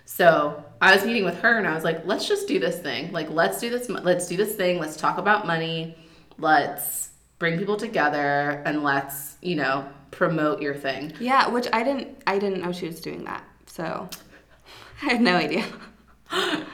[0.04, 3.12] So I was meeting with her and I was like, let's just do this thing.
[3.12, 3.88] Like let's do this.
[3.88, 4.78] Let's do this thing.
[4.78, 5.96] Let's talk about money.
[6.38, 7.10] Let's
[7.42, 11.12] bring people together and let's you know promote your thing.
[11.18, 11.48] Yeah.
[11.48, 12.22] Which I didn't.
[12.24, 13.42] I didn't know she was doing that.
[13.66, 14.08] So
[15.02, 15.66] I had no idea.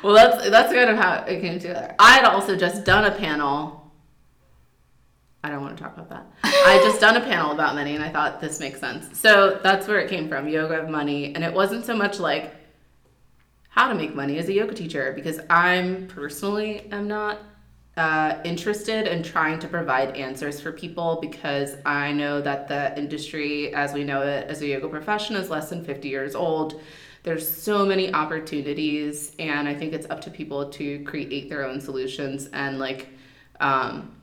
[0.04, 1.92] Well, that's that's kind of how it came together.
[1.98, 3.92] I had also just done a panel.
[5.42, 6.26] I don't want to talk about that.
[6.44, 9.18] I had just done a panel about money, and I thought this makes sense.
[9.18, 12.54] So that's where it came from, yoga of money, and it wasn't so much like
[13.70, 17.38] how to make money as a yoga teacher because I'm personally am not
[17.98, 23.74] uh, interested in trying to provide answers for people because I know that the industry,
[23.74, 26.80] as we know it as a yoga profession, is less than 50 years old.
[27.24, 31.80] There's so many opportunities, and I think it's up to people to create their own
[31.80, 33.08] solutions and like.
[33.60, 34.14] Um,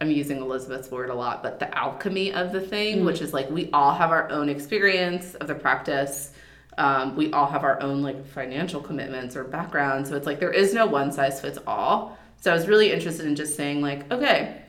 [0.00, 3.50] I'm using Elizabeth's word a lot, but the alchemy of the thing, which is like
[3.50, 6.32] we all have our own experience of the practice.
[6.78, 10.06] Um, we all have our own like financial commitments or background.
[10.06, 12.16] So it's like there is no one size fits all.
[12.40, 14.62] So I was really interested in just saying, like, okay,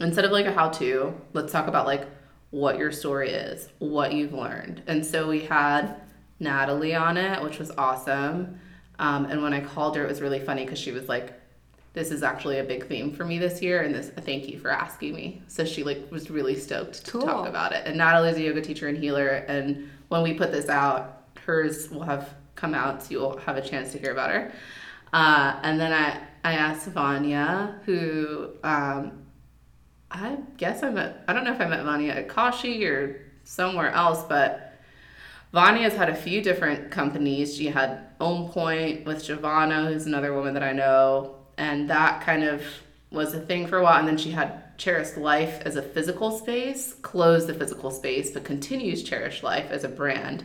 [0.00, 2.06] instead of like a how to, let's talk about like
[2.50, 4.82] what your story is, what you've learned.
[4.86, 5.96] And so we had
[6.38, 8.58] Natalie on it, which was awesome.
[8.98, 11.32] Um, and when I called her, it was really funny because she was like,
[11.94, 14.70] this is actually a big theme for me this year and this thank you for
[14.70, 17.20] asking me so she like was really stoked to Cool.
[17.20, 20.70] talk about it and natalie's a yoga teacher and healer and when we put this
[20.70, 24.50] out hers will have come out so you'll have a chance to hear about her
[25.12, 29.24] uh, and then i i asked vanya who um,
[30.10, 33.90] i guess i met i don't know if i met vanya at kashi or somewhere
[33.90, 34.68] else but
[35.52, 37.54] Vanya's had a few different companies.
[37.54, 42.42] She had Own Point with Giovanna, who's another woman that I know, and that kind
[42.42, 42.62] of
[43.10, 46.30] was a thing for a while, and then she had Cherished Life as a physical
[46.30, 50.42] space, closed the physical space, but continues Cherished Life as a brand.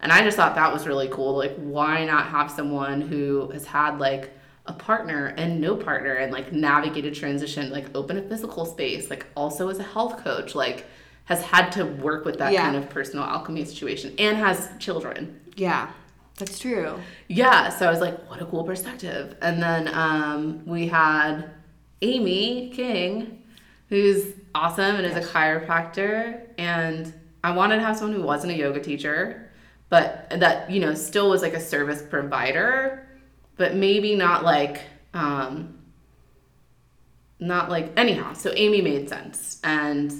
[0.00, 1.36] And I just thought that was really cool.
[1.36, 4.32] Like, why not have someone who has had like
[4.66, 9.10] a partner and no partner and like navigate a transition, like open a physical space,
[9.10, 10.86] like also as a health coach, like
[11.26, 12.62] has had to work with that Yeah.
[12.64, 15.40] kind of personal alchemy situation and has children.
[15.56, 15.90] Yeah,
[16.36, 16.98] that's true.
[17.28, 19.36] Yeah, so I was like, what a cool perspective.
[19.40, 21.50] And then um, we had
[22.02, 23.42] Amy King,
[23.88, 26.40] who's awesome and is a chiropractor.
[26.58, 29.50] And I wanted to have someone who wasn't a yoga teacher,
[29.90, 33.06] but that, you know, still was like a service provider,
[33.56, 35.78] but maybe not like, um,
[37.38, 38.32] not like, anyhow.
[38.32, 39.60] So Amy made sense.
[39.64, 40.12] And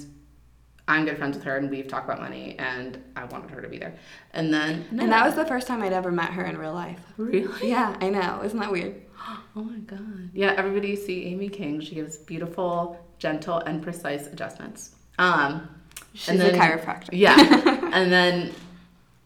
[0.87, 3.67] I'm good friends with her and we've talked about money and I wanted her to
[3.67, 3.95] be there.
[4.33, 6.99] And then, And that was the first time I'd ever met her in real life.
[7.17, 7.69] really?
[7.69, 8.41] Yeah, I know.
[8.43, 9.01] Isn't that weird?
[9.57, 10.29] Oh my god.
[10.33, 11.79] Yeah, everybody see Amy King.
[11.79, 14.93] She gives beautiful, gentle, and precise adjustments.
[15.17, 15.69] Um
[16.13, 17.09] She's a chiropractor.
[17.13, 17.35] Yeah.
[17.93, 18.51] and then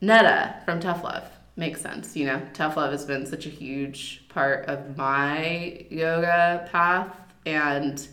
[0.01, 1.27] Netta from Tough Love.
[1.59, 2.41] Makes sense, you know.
[2.53, 7.13] Tough Love has been such a huge part of my yoga path
[7.45, 8.07] and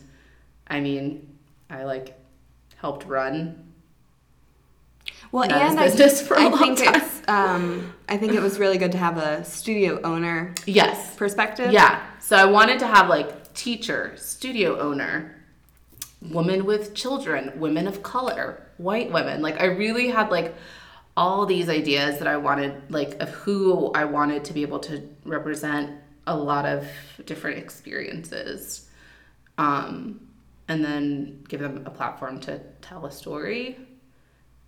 [0.67, 1.29] I mean,
[1.69, 2.13] I like
[2.75, 3.63] helped run
[5.31, 6.95] Well, and I, business for a I long think time.
[7.01, 11.15] it's um, I think it was really good to have a studio owner Yes.
[11.15, 11.71] perspective.
[11.71, 12.01] Yeah.
[12.19, 15.35] So I wanted to have like teacher, studio owner,
[16.21, 19.41] woman with children, women of color, white women.
[19.41, 20.53] Like I really had like
[21.17, 25.01] all these ideas that I wanted like of who I wanted to be able to
[25.25, 26.87] represent a lot of
[27.25, 28.87] different experiences.
[29.57, 30.21] Um
[30.69, 33.77] and then give them a platform to tell a story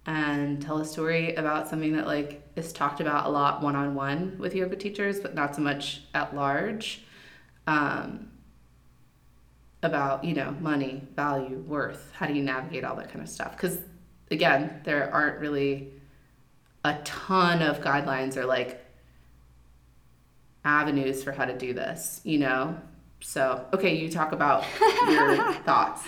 [0.05, 4.55] and tell a story about something that like is talked about a lot one-on-one with
[4.55, 7.03] yoga teachers but not so much at large
[7.67, 8.31] um,
[9.83, 13.51] about you know money value worth how do you navigate all that kind of stuff
[13.51, 13.79] because
[14.31, 15.93] again there aren't really
[16.83, 18.83] a ton of guidelines or like
[20.65, 22.77] avenues for how to do this you know
[23.21, 24.63] so okay you talk about
[25.07, 26.03] your thoughts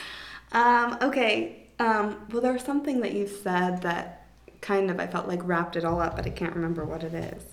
[0.53, 1.67] Um, okay.
[1.79, 4.27] Um, well, there was something that you said that
[4.59, 7.13] kind of I felt like wrapped it all up, but I can't remember what it
[7.13, 7.43] is.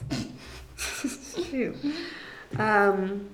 [1.48, 1.76] Shoot.
[2.58, 3.30] Um,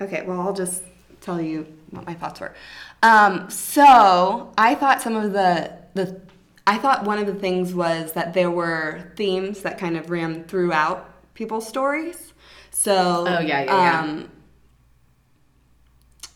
[0.00, 0.24] okay.
[0.26, 0.82] Well, I'll just
[1.20, 2.54] tell you what my thoughts were.
[3.02, 6.18] Um, so I thought some of the the
[6.66, 10.44] I thought one of the things was that there were themes that kind of ran
[10.44, 12.32] throughout people's stories.
[12.70, 14.00] So Oh, yeah, yeah, yeah.
[14.00, 14.30] um,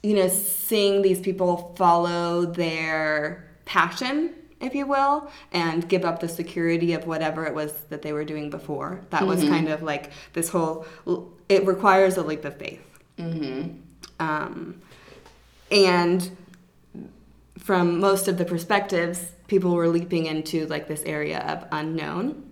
[0.03, 6.29] you know, seeing these people follow their passion, if you will, and give up the
[6.29, 9.01] security of whatever it was that they were doing before.
[9.11, 10.87] That was kind of like this whole,
[11.49, 12.85] it requires a leap of faith.
[13.19, 13.71] mm-hmm.
[14.21, 14.81] Um,
[15.71, 16.37] and
[17.59, 22.51] from most of the perspectives, people were leaping into like this area of unknown,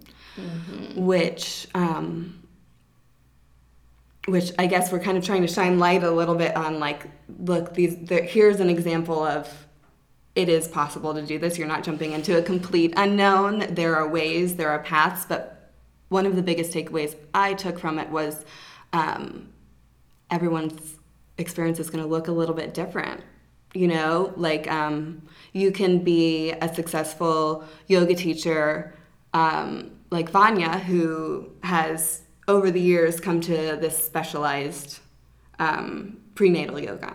[0.97, 2.43] which um,
[4.27, 7.07] which I guess we're kind of trying to shine light a little bit on like,
[7.39, 9.67] look, these there, here's an example of
[10.35, 11.57] it is possible to do this.
[11.57, 13.75] You're not jumping into a complete unknown.
[13.75, 15.73] There are ways, there are paths, but
[16.09, 18.45] one of the biggest takeaways I took from it was
[18.93, 19.49] um,
[20.31, 20.97] everyone's
[21.39, 23.23] experience is going to look a little bit different.
[23.77, 25.21] You know, like um,
[25.53, 28.95] you can be a successful yoga teacher,
[29.35, 35.01] um, like Vanya, who has over the years come to this specialized
[35.59, 37.15] um, prenatal yoga.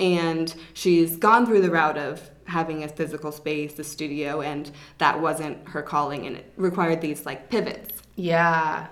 [0.00, 5.20] And she's gone through the route of having a physical space, a studio, and that
[5.20, 8.86] wasn't her calling, and it required these like pivots, yeah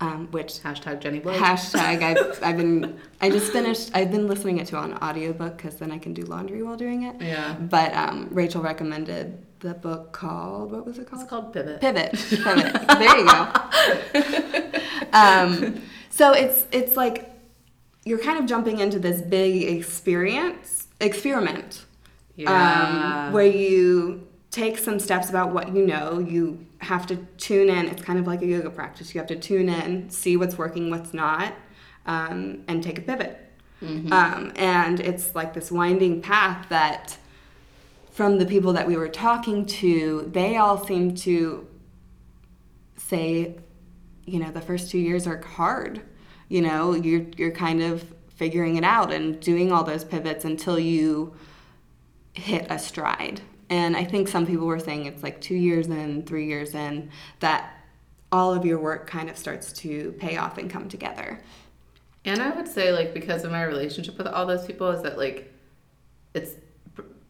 [0.00, 4.58] um, which hashtag jenny blake Hashtag I've, I've been I just finished I've been listening
[4.58, 7.16] it to on audiobook because then I can do laundry while doing it.
[7.20, 11.28] yeah But um, Rachel recommended the book called what was it it's called?
[11.28, 12.12] called pivot Pivot.
[12.12, 12.88] Pivot.
[12.98, 14.80] there you go.
[15.12, 17.30] um, so it's it's like
[18.04, 21.84] you're kind of jumping into this big experience experiment
[22.36, 26.18] yeah um, where you take some steps about what you know.
[26.18, 27.88] You have to tune in.
[27.88, 29.14] It's kind of like a yoga practice.
[29.14, 31.54] You have to tune in, see what's working, what's not,
[32.06, 33.40] um, and take a pivot.
[34.12, 37.18] Um, and it's like this winding path that,
[38.10, 41.66] from the people that we were talking to, they all seem to
[42.96, 43.56] say,
[44.24, 46.00] you know, the first two years are hard.
[46.48, 50.78] You know, you're you're kind of figuring it out and doing all those pivots until
[50.78, 51.34] you
[52.32, 53.40] hit a stride.
[53.68, 57.10] And I think some people were saying it's like two years in, three years in,
[57.40, 57.72] that
[58.30, 61.40] all of your work kind of starts to pay off and come together.
[62.24, 65.16] And I would say, like, because of my relationship with all those people, is that,
[65.16, 65.52] like,
[66.34, 66.52] it's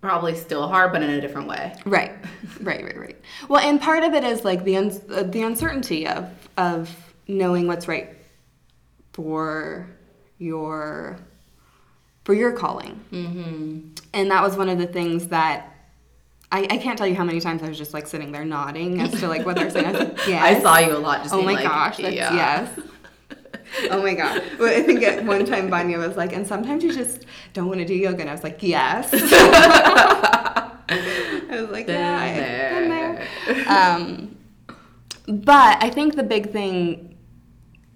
[0.00, 1.74] probably still hard, but in a different way.
[1.84, 2.12] Right,
[2.60, 3.20] right, right, right.
[3.48, 6.94] Well, and part of it is like the un- uh, the uncertainty of of
[7.28, 8.16] knowing what's right
[9.12, 9.86] for
[10.38, 11.18] your
[12.24, 13.88] for your calling, Mm-hmm.
[14.14, 15.72] and that was one of the things that.
[16.52, 19.00] I, I can't tell you how many times I was just like sitting there nodding
[19.00, 19.86] as to like what they're saying.
[19.86, 20.42] I was like, yes.
[20.58, 21.22] I saw you a lot.
[21.22, 22.34] Just Oh being my like, gosh, that's yeah.
[22.34, 22.80] yes.
[23.90, 24.42] Oh my god.
[24.60, 27.80] Well, I think at one time Vanya was like, and sometimes you just don't want
[27.80, 28.20] to do yoga.
[28.20, 29.10] And I was like, yes.
[29.12, 30.70] I
[31.50, 33.26] was like, yeah, I've there.
[33.46, 33.68] there.
[33.68, 34.36] Um,
[35.26, 37.18] but I think the big thing,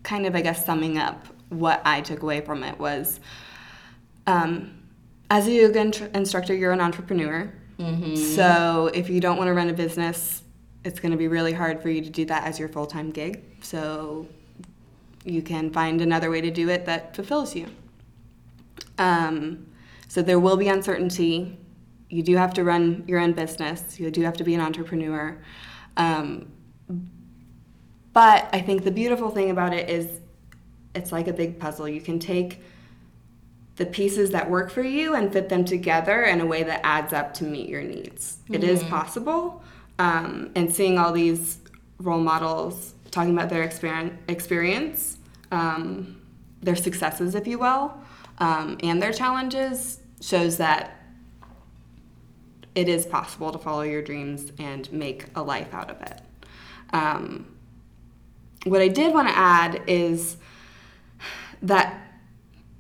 [0.03, 3.20] kind of, I guess, summing up what I took away from it was
[4.26, 4.72] um,
[5.30, 7.53] as a yoga intr- instructor, you're an entrepreneur.
[7.81, 8.14] Mm-hmm.
[8.14, 10.43] So if you don't want to run a business,
[10.85, 13.11] it's going to be really hard for you to do that as your full time
[13.11, 13.43] gig.
[13.62, 14.28] So
[15.24, 17.68] you can find another way to do it that fulfills you.
[18.99, 19.66] Um,
[20.09, 21.59] so there will be uncertainty.
[22.09, 23.99] You do have to run your own business.
[23.99, 25.39] You do have to be an entrepreneur.
[25.97, 26.51] Um,
[28.12, 30.20] but I think the beautiful thing about it is
[30.95, 31.89] it's like a big puzzle.
[31.89, 32.61] You can take
[33.81, 37.14] the pieces that work for you and fit them together in a way that adds
[37.14, 38.37] up to meet your needs.
[38.51, 39.64] It is possible.
[39.99, 41.61] Um, and seeing all these
[41.99, 45.16] role models talking about their experience, experience
[45.51, 46.20] um,
[46.61, 47.95] their successes, if you will,
[48.37, 51.01] um, and their challenges shows that
[52.74, 56.20] it is possible to follow your dreams and make a life out of it.
[56.93, 57.47] Um,
[58.64, 60.37] what I did want to add is
[61.62, 62.09] that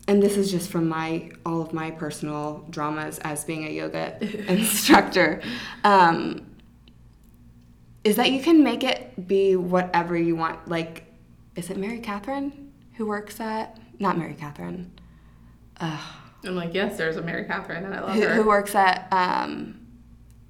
[0.08, 4.16] and this is just from my all of my personal dramas as being a yoga
[4.52, 5.42] instructor.
[5.84, 6.46] Um,
[8.02, 10.68] is that you can make it be whatever you want.
[10.68, 11.04] Like
[11.54, 14.90] is it mary catherine who works at not mary catherine.
[16.44, 18.34] I'm like, yes, there's a Mary Catherine, and I love who, her.
[18.34, 19.86] who works at um,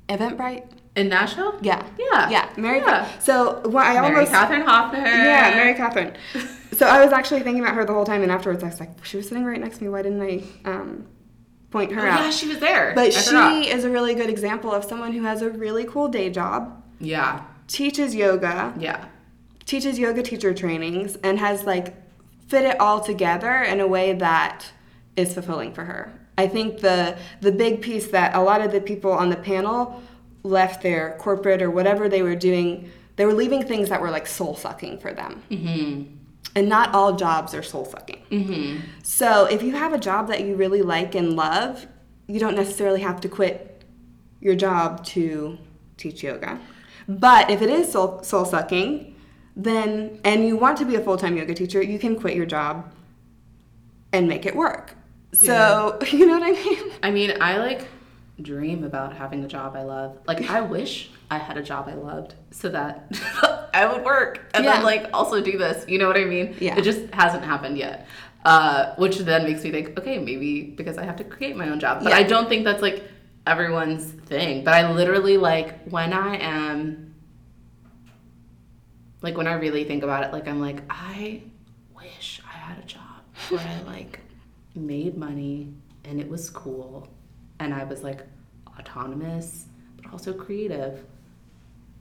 [0.09, 0.67] eventbrite
[1.01, 1.59] In Nashville?
[1.63, 2.31] yeah Yeah.
[2.31, 3.07] yeah mary Yeah.
[3.19, 4.99] so what i Mary almost Catherine Hoffner.
[5.01, 6.13] Yeah, Mary Catherine.
[6.73, 9.05] So I was actually thinking about her the whole time, and afterwards I was like,
[9.05, 9.91] she was sitting right next to me.
[9.91, 11.05] Why didn't I um,
[11.71, 12.21] point her Oh, out?
[12.21, 12.93] yeah, she was there.
[12.95, 13.67] But I she forgot.
[13.67, 17.43] is a really good example of someone who has a really cool day job, Yeah.
[17.67, 19.05] teaches yoga, Yeah.
[19.67, 21.93] teaches yoga teacher trainings, and has like
[22.49, 24.73] fit it all together in a way that
[25.17, 26.13] is fulfilling for her.
[26.39, 30.01] I think the the big piece that a lot of the people on the panel
[30.43, 34.27] left their corporate or whatever they were doing, they were leaving things that were like
[34.27, 35.43] soul sucking for them.
[35.51, 36.17] Mm-hmm.
[36.57, 38.23] And not all jobs are soul sucking.
[38.31, 38.81] Mm-hmm.
[39.03, 41.87] So if you have a job that you really like and love,
[42.27, 43.85] you don't necessarily have to quit
[44.41, 45.59] your job to
[45.97, 46.59] teach yoga.
[47.09, 49.15] But if it is soul, soul sucking,
[49.57, 52.47] then and you want to be a full time yoga teacher, you can quit your
[52.47, 52.93] job
[54.13, 54.95] and make it work.
[55.33, 56.93] So you know what I mean?
[57.03, 57.87] I mean, I like
[58.43, 60.19] dream about having a job I love.
[60.27, 63.07] Like, I wish I had a job I loved so that
[63.75, 64.75] I would work and Yeah.
[64.77, 65.85] then like also do this.
[65.89, 66.57] You know what I mean?
[66.61, 66.77] Yeah.
[66.77, 68.07] It just hasn't happened yet.
[68.45, 71.79] Uh, which then makes me think, okay, maybe because I have to create my own
[71.79, 72.03] job.
[72.03, 72.17] But Yeah.
[72.19, 73.05] I don't think that's like
[73.47, 74.65] everyone's thing.
[74.65, 77.15] But I literally like when I am
[79.23, 81.43] like when I really think about it, like I'm like, I
[81.95, 83.01] wish I had a job
[83.51, 84.21] where I like
[84.75, 85.73] made money
[86.05, 87.09] and it was cool
[87.61, 88.25] and I was like
[88.79, 91.05] autonomous but also creative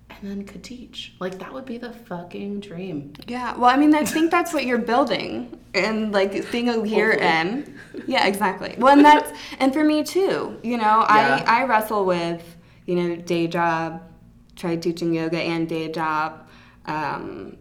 [0.09, 1.13] and then could teach.
[1.19, 3.13] Like that would be the fucking dream.
[3.27, 3.55] Yeah.
[3.55, 7.79] Well, I mean, I think that's what you're building, and like being a year in.
[8.07, 8.75] Yeah, exactly.
[8.77, 10.57] Well, and that's and for me too.
[10.63, 11.43] You know, Yeah.
[11.47, 12.43] I I wrestle with
[12.85, 14.01] you know day job,
[14.55, 16.47] tried teaching yoga and day job,
[16.85, 17.57] um,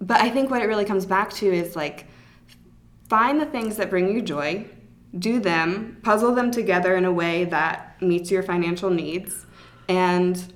[0.00, 2.06] but I think what it really comes back to is like
[3.08, 4.66] find the things that bring you joy,
[5.16, 9.46] do them, puzzle them together in a way that meets your financial needs,
[9.88, 10.52] and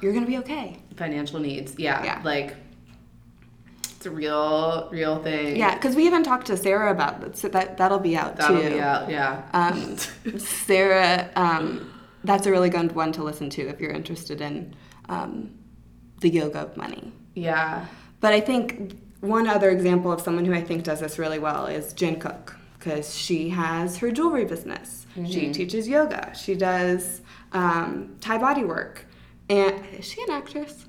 [0.00, 0.78] you're gonna be okay.
[0.96, 1.74] Financial needs.
[1.78, 2.02] Yeah.
[2.04, 2.20] Yeah.
[2.24, 2.54] Like
[3.96, 5.56] it's a real real thing.
[5.56, 7.36] Yeah, because we even talked to Sarah about that.
[7.36, 8.70] So that that'll be out That'll too.
[8.70, 9.42] be out, yeah.
[9.52, 9.96] Um,
[10.38, 11.92] Sarah, um,
[12.24, 14.74] that's a really good one to listen to if you're interested in
[15.08, 15.54] um,
[16.20, 17.12] the yoga of money.
[17.34, 17.86] yeah.
[18.20, 21.66] But I think one other example of someone who I think does this really well
[21.66, 25.06] is Jen Cook, because she has her jewelry business.
[25.26, 26.32] She teaches yoga.
[26.34, 27.20] She does
[27.52, 29.06] um, Thai body work.
[29.48, 30.86] And is she an actress?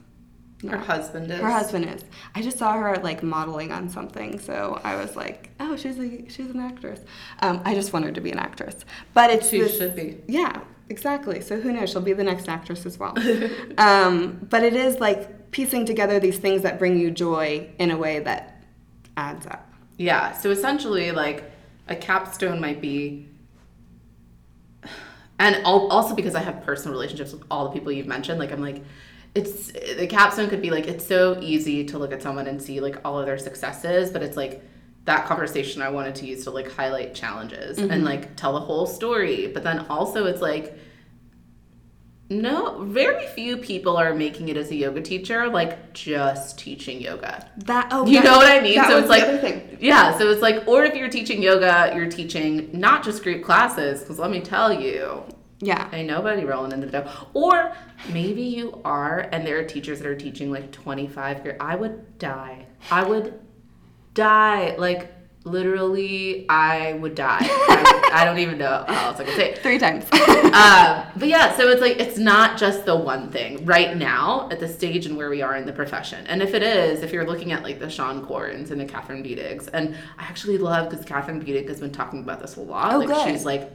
[0.68, 1.40] Her husband is.
[1.42, 2.04] Her husband is.
[2.34, 6.30] I just saw her like modeling on something, so I was like, "Oh, she's a
[6.30, 7.02] she's an actress."
[7.42, 10.20] Um, I just want her to be an actress, but it's She this- should be.
[10.26, 11.42] Yeah, exactly.
[11.42, 11.90] So who knows?
[11.90, 13.14] She'll be the next actress as well.
[13.78, 17.98] um, but it is like piecing together these things that bring you joy in a
[17.98, 18.64] way that
[19.18, 19.70] adds up.
[19.98, 20.32] Yeah.
[20.32, 21.44] So essentially, like
[21.88, 23.28] a capstone might be,
[25.40, 28.62] and also because I have personal relationships with all the people you've mentioned, like I'm
[28.62, 28.84] like,
[29.36, 32.80] it's the capstone could be like it's so easy to look at someone and see
[32.80, 34.64] like all of their successes, but it's like
[35.06, 38.04] that conversation I wanted to use to like highlight challenges and mm-hmm.
[38.06, 39.48] like tell the whole story.
[39.48, 40.78] But then also it's like
[42.42, 47.50] no, very few people are making it as a yoga teacher, like just teaching yoga.
[47.58, 48.84] That oh, You that- know what I mean?
[48.84, 49.78] So it's like- the other thing.
[49.80, 54.00] Yeah, so it's like, or if you're teaching yoga, you're teaching not just group classes,
[54.02, 55.24] because let me tell you,
[55.60, 57.08] Yeah, ain't nobody rolling in the dough.
[57.34, 57.74] Or
[58.12, 61.58] maybe you are, and there are teachers that are teaching like 25 years.
[61.62, 62.66] I would die.
[62.92, 63.40] I would
[64.14, 64.76] die.
[64.78, 65.13] Like,
[65.44, 67.40] literally, I would die.
[67.42, 69.60] I, I don't even know how else I can say it.
[69.60, 70.04] three times.
[70.14, 74.60] um, but yeah, so it's like it's not just the one thing right now at
[74.60, 76.26] the stage and where we are in the profession.
[76.28, 79.24] And if it is, if you're looking at like the Seane Corns and the Kathryn
[79.24, 82.94] Budigs, and I actually love because Kathryn Budig has been talking about this a lot.
[82.94, 83.28] Oh, like good.
[83.28, 83.72] she's like,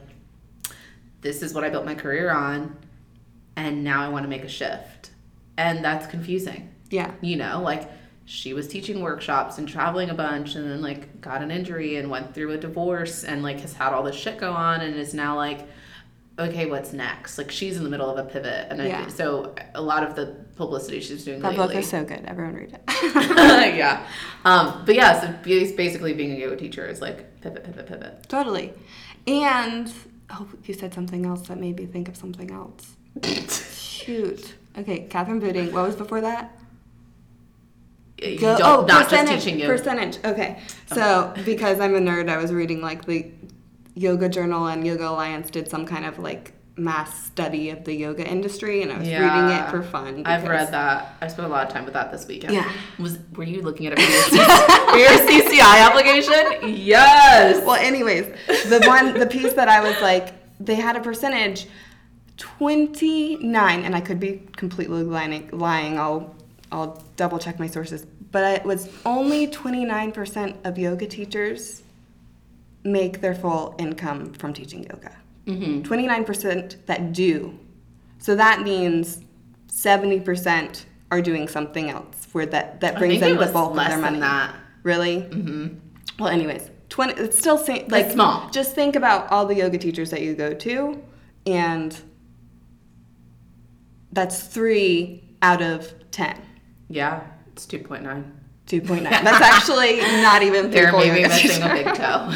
[1.21, 2.77] this is what I built my career on,
[3.55, 5.11] and now I want to make a shift,
[5.57, 6.73] and that's confusing.
[6.89, 7.91] yeah, You know, like
[8.29, 12.11] she was teaching workshops and traveling a bunch and then like got an injury and
[12.11, 15.15] went through a divorce and like has had all this shit go on and is
[15.15, 15.67] now like
[16.37, 19.05] okay what's next like she's in the middle of a pivot and Yeah.
[19.07, 22.23] I so a lot of the publicity she's doing that book is so good.
[22.27, 22.81] Everyone read it.
[23.75, 24.05] yeah
[24.45, 28.73] um but yeah so basically being a yoga teacher is like pivot pivot pivot totally.
[29.25, 29.91] And
[30.29, 32.95] oh, you said something else that made me think of something else.
[33.75, 34.53] Shoot.
[34.77, 35.71] Okay, Kathryn Budig.
[35.73, 36.58] What was before that?
[38.21, 39.35] You Go- don't oh, not percentage.
[39.35, 40.17] just teaching yoga Percentage.
[40.23, 40.59] Okay.
[40.87, 43.31] So because I'm a nerd, I was reading like the
[43.95, 48.25] Yoga Journal and Yoga Alliance did some kind of like mass study of the yoga
[48.25, 50.23] industry, and I was reading it for fun.
[50.25, 51.15] I've read that.
[51.21, 52.53] I spent a lot of time with that this weekend.
[52.53, 52.71] Yeah.
[52.97, 56.75] Was were you looking at it for your, CC, for your CCI application?
[56.75, 57.63] Yes.
[57.65, 58.25] Well, anyways,
[58.69, 61.67] the one the piece that I was like, they had a percentage.
[62.37, 66.33] 29 and i could be completely lying, lying i'll
[66.71, 71.81] i'll double check my sources but it was only 29% of yoga teachers
[72.83, 75.15] make their full income from teaching yoga
[75.49, 75.81] Mm-hmm.
[75.91, 77.57] 29% that do
[78.19, 79.23] so that means
[79.67, 84.19] 70% are doing something else where that that brings in the bulk of their money
[84.19, 84.55] than that.
[84.83, 85.69] really mm-hmm.
[86.19, 88.47] well anyways 20 it's still sa- like small.
[88.51, 91.01] just think about all the yoga teachers that you go to
[91.47, 91.99] and
[94.11, 96.39] that's three out of 10
[96.89, 98.35] Yeah, it's two point nine.
[98.67, 102.31] 2.9 that's actually not even They're maybe missing a big toe.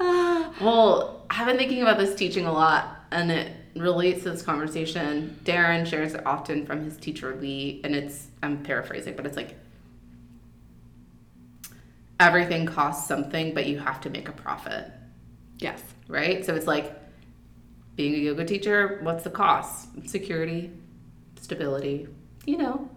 [0.60, 5.38] well, I've been thinking about this teaching a lot, and it relates to this conversation.
[5.44, 9.54] Darren shares it often from his teacher Lee, and it's I'm paraphrasing, but it's like
[12.18, 14.90] everything costs something, but you have to make a profit.
[15.58, 16.44] yes right?
[16.44, 16.92] So it's like
[17.94, 19.88] being a yoga teacher, what's the cost?
[20.08, 20.70] Security,
[21.40, 22.08] stability,
[22.46, 22.88] you know,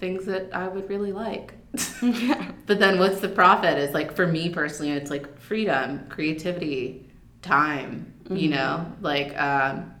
[0.00, 1.54] things that I would really like.
[2.02, 2.52] yeah.
[2.66, 3.78] but then what's the profit?
[3.78, 7.10] Is like for me personally, it's like freedom, creativity,
[7.42, 9.94] time, you know, like um,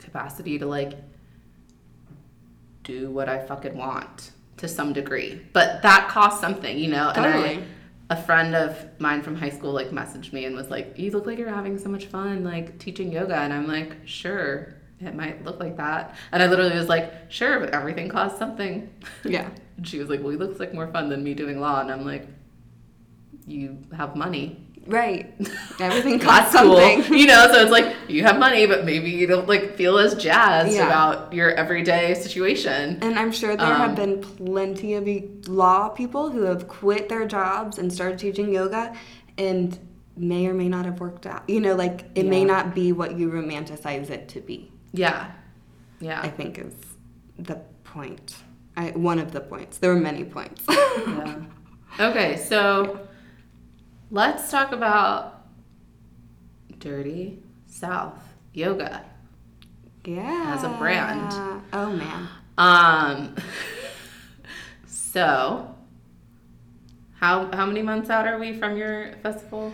[0.00, 0.94] capacity to like
[2.82, 5.40] do what I fucking want to some degree.
[5.52, 7.10] But that costs something, you know.
[7.10, 7.64] And I, Totally.
[8.10, 11.26] a friend of mine from high school like messaged me and was like, "You look
[11.26, 15.44] like you're having so much fun like teaching yoga." And I'm like, "Sure, it might
[15.44, 18.90] look like that." And I literally was like, "Sure, but everything costs something."
[19.24, 21.80] yeah And she was like, "Well, he looks like more fun than me doing law."
[21.80, 22.26] And I'm like,
[23.46, 25.32] "You have money." right
[25.80, 27.16] everything costs something cool.
[27.16, 30.14] You know, so it's like you have money, but maybe you don't like feel as
[30.14, 30.84] jazzed Yeah.
[30.84, 32.98] about your everyday situation.
[33.00, 37.24] And I'm sure there Um, have been plenty of law people who have quit their
[37.26, 38.94] jobs and started teaching yoga
[39.38, 39.78] and
[40.18, 41.48] may or may not have worked out.
[41.48, 45.32] You know, like it may not be what you romanticize it to be, Yeah.
[46.00, 46.20] Yeah.
[46.22, 46.72] I think is
[47.36, 48.36] the point.
[48.76, 49.78] I, one of the points.
[49.78, 50.62] There were many points.
[50.68, 51.36] yeah.
[51.98, 53.00] Okay, so
[54.10, 55.46] let's talk about
[56.78, 58.18] Dirty South
[58.52, 59.04] Yoga.
[60.04, 60.54] yeah.
[60.56, 61.32] As a brand.
[61.72, 62.28] Oh, man.
[62.56, 63.34] Um
[64.86, 65.74] so
[67.18, 69.72] how how many months out are we from your festival?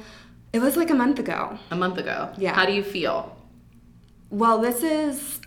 [0.55, 1.59] It was like a month ago.
[1.71, 2.33] A month ago.
[2.39, 2.55] Yeah.
[2.55, 3.37] How do you feel?
[4.31, 5.41] Well, this is.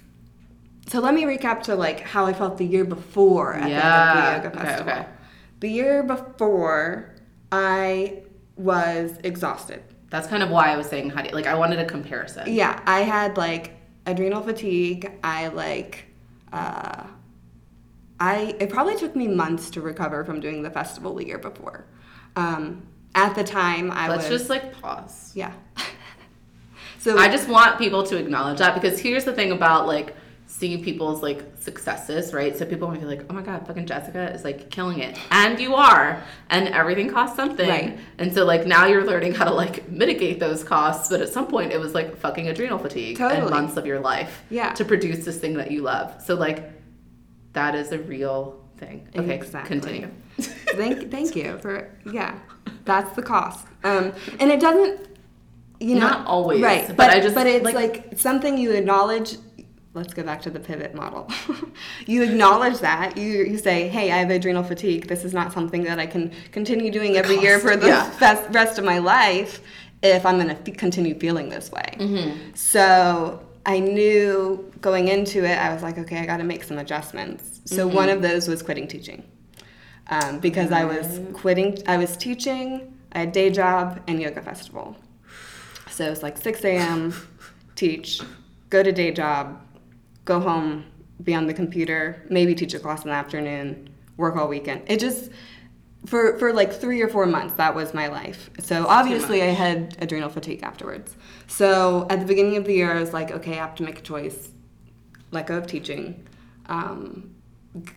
[0.87, 4.13] So let me recap to like how I felt the year before at Yeah.
[4.13, 4.91] the the yoga Okay, festival.
[4.93, 5.05] okay.
[5.61, 7.15] The year before,
[7.51, 8.23] I
[8.57, 9.81] was exhausted.
[10.09, 12.53] That's kind of why I was saying how do you, like I wanted a comparison.
[12.53, 13.71] Yeah, I had like
[14.05, 15.09] adrenal fatigue.
[15.23, 16.05] I like
[16.51, 17.03] uh,
[18.19, 21.85] I it probably took me months to recover from doing the festival the year before.
[22.35, 25.31] Um, at the time, I Let's was just like pause.
[25.33, 25.53] yeah.
[27.03, 30.15] so I just want people to acknowledge that because here's the thing about like
[30.47, 32.55] seeing people's like successes, right?
[32.57, 35.59] So people might be like, "Oh my god, fucking Jessica is like killing it," and
[35.59, 37.99] you are, and everything costs something, Right.
[38.19, 41.47] and so like now you're learning how to like mitigate those costs, but at some
[41.47, 43.51] point it was like fucking adrenal fatigue and Totally.
[43.51, 44.73] months of your life, Yeah.
[44.73, 46.21] to produce this thing that you love.
[46.25, 46.71] So like
[47.53, 49.07] that is a real thing.
[49.17, 49.67] Okay, Exactly.
[49.79, 50.09] continue.
[50.39, 52.35] thank thank you for yeah.
[52.85, 53.65] That's the cost.
[53.83, 55.07] Um, and it doesn't
[55.79, 58.71] you know Not always, right but but, I just, but it's like- like, something you
[58.71, 59.37] acknowledge
[59.95, 61.29] let's go back to the pivot model
[62.07, 65.83] you acknowledge that you you say hey i have adrenal fatigue this is not something
[65.83, 68.47] that i can continue doing every year for the yeah.
[68.51, 69.61] rest of my life
[70.01, 72.55] if i'm going to f- continue feeling this way Mm-hmm.
[72.55, 76.79] so i knew going into it i was like okay i got to make some
[76.79, 77.95] adjustments so Mm-hmm.
[77.95, 79.23] one of those was quitting teaching
[80.09, 81.77] um, because I was quitting.
[81.87, 82.93] I was teaching.
[83.13, 84.97] I had day job and yoga festival.
[85.93, 87.13] So it was like 6 a.m.
[87.75, 88.21] teach,
[88.69, 89.61] go to day job,
[90.25, 90.85] go home,
[91.23, 94.81] be on the computer, maybe teach a class in the afternoon, work all weekend.
[94.87, 95.29] It just
[96.05, 98.49] for for like three or four months that was my life.
[98.59, 101.15] So obviously I had adrenal fatigue afterwards.
[101.47, 103.99] So at the beginning of the year I was like, okay, I have to make
[103.99, 104.49] a choice,
[105.31, 106.25] let go of teaching,
[106.65, 107.35] um,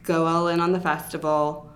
[0.02, 1.72] go all in on the festival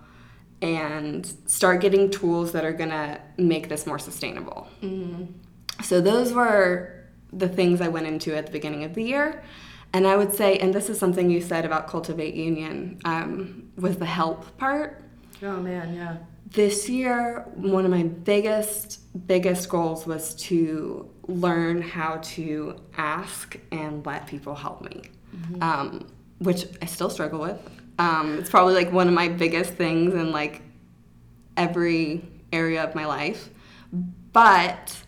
[0.61, 4.67] and start getting tools that are gonna make this more sustainable.
[5.83, 9.43] So those were the things I went into at the beginning of the year.
[9.93, 13.97] And I would say, and this is something you said about Cultivate Union, um, was
[13.97, 15.03] the help part.
[15.43, 16.17] Oh man, yeah.
[16.47, 24.05] This year, one of my biggest, biggest goals was to learn how to ask and
[24.05, 25.03] let people help me,
[25.61, 26.07] um,
[26.39, 27.57] which I still struggle with.
[27.99, 30.61] Um, it's probably like one of my biggest things in like
[31.55, 33.49] every area of my life,
[34.33, 35.00] but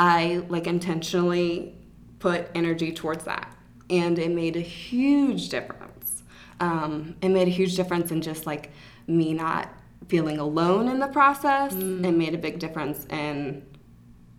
[0.00, 1.76] I like intentionally
[2.20, 3.54] put energy towards that,
[3.90, 6.22] and it made a huge difference.
[6.58, 8.70] Um, it made a huge difference in just like
[9.06, 9.68] me not
[10.08, 11.74] feeling alone in the process.
[11.74, 13.66] It made a big difference in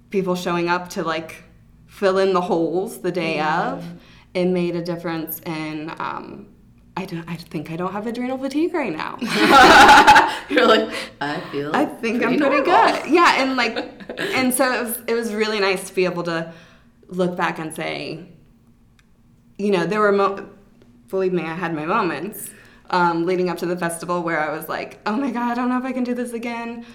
[0.10, 1.44] people showing up to like
[1.86, 3.86] fill in the holes the day of.
[4.34, 5.94] It made a difference in.
[6.00, 6.51] Um,
[6.98, 7.28] I don't.
[7.28, 9.18] I think I don't have adrenal fatigue right now.
[10.50, 10.90] You're like,
[11.22, 11.76] I feel.
[11.76, 13.12] I think I'm pretty pretty normal." good.
[13.12, 13.78] Yeah, and like,
[14.20, 15.00] and so it was.
[15.08, 16.54] It was really nice to be able to
[17.08, 18.26] look back and say,
[19.58, 20.12] you know, there were.
[20.12, 20.50] Mo-
[21.10, 22.52] believe me, I had my moments
[22.92, 25.70] um, leading up to the festival where I was like, oh my god, I don't
[25.70, 26.86] know if I can do this again.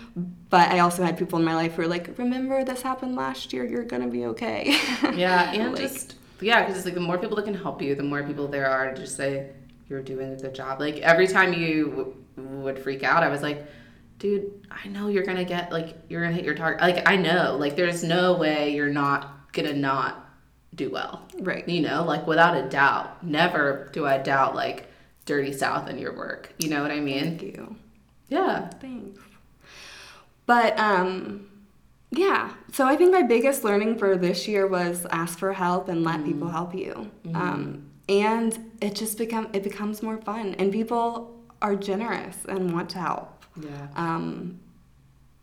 [0.50, 3.52] But I also had people in my life who were like, remember this happened last
[3.52, 3.64] year.
[3.64, 4.78] You're gonna be okay.
[5.14, 7.94] Yeah, and Like, just yeah, because it's like the more people that can help you,
[7.94, 9.50] the more people there are to just say
[9.88, 10.80] you're doing a good job.
[10.80, 13.66] Like every time you w- would freak out, I was like,
[14.18, 16.80] dude, I know you're gonna get like you're gonna hit your target.
[16.80, 20.28] Like I know, like there's no way you're not gonna not
[20.74, 21.26] do well.
[21.40, 21.66] right.
[21.68, 23.24] You know, like without a doubt.
[23.24, 24.88] Never do I doubt like
[25.24, 26.52] Dirty South in your work.
[26.58, 27.38] You know what I mean?
[27.38, 27.76] Thank you.
[28.28, 28.68] Yeah.
[28.68, 29.20] Thanks.
[30.46, 31.48] But um
[32.10, 36.04] yeah, so I think my biggest learning for this year was ask for help and
[36.04, 37.10] let people help you.
[37.34, 42.90] Um, and it just become it becomes more fun, and people are generous and want
[42.90, 43.44] to help.
[43.60, 43.88] Yeah.
[43.96, 44.60] Um,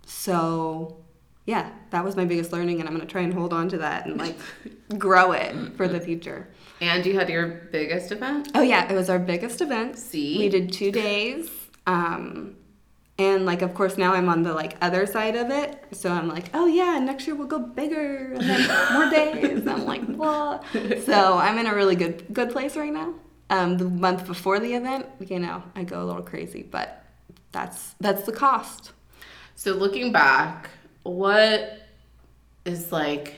[0.06, 0.98] so
[1.46, 4.06] yeah, that was my biggest learning, and I'm gonna try and hold on to that
[4.06, 4.38] and like
[4.98, 6.48] grow it for the future.
[6.82, 8.50] And you had your biggest event?
[8.56, 9.98] Oh yeah, it was our biggest event.
[9.98, 10.38] See?
[10.38, 11.50] We did two days.
[11.86, 12.56] Um,
[13.24, 15.84] and like of course now I'm on the like other side of it.
[15.92, 19.68] So I'm like, oh yeah, next year we'll go bigger and then more days.
[19.68, 20.64] I'm like, blah.
[21.06, 23.14] So I'm in a really good good place right now.
[23.50, 27.04] Um, the month before the event, you know, I go a little crazy, but
[27.52, 28.92] that's that's the cost.
[29.56, 30.70] So looking back,
[31.04, 31.82] what
[32.66, 33.36] is like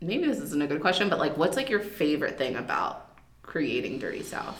[0.00, 3.98] maybe this isn't a good question, but like what's like your favorite thing about creating
[3.98, 4.56] Dirty South?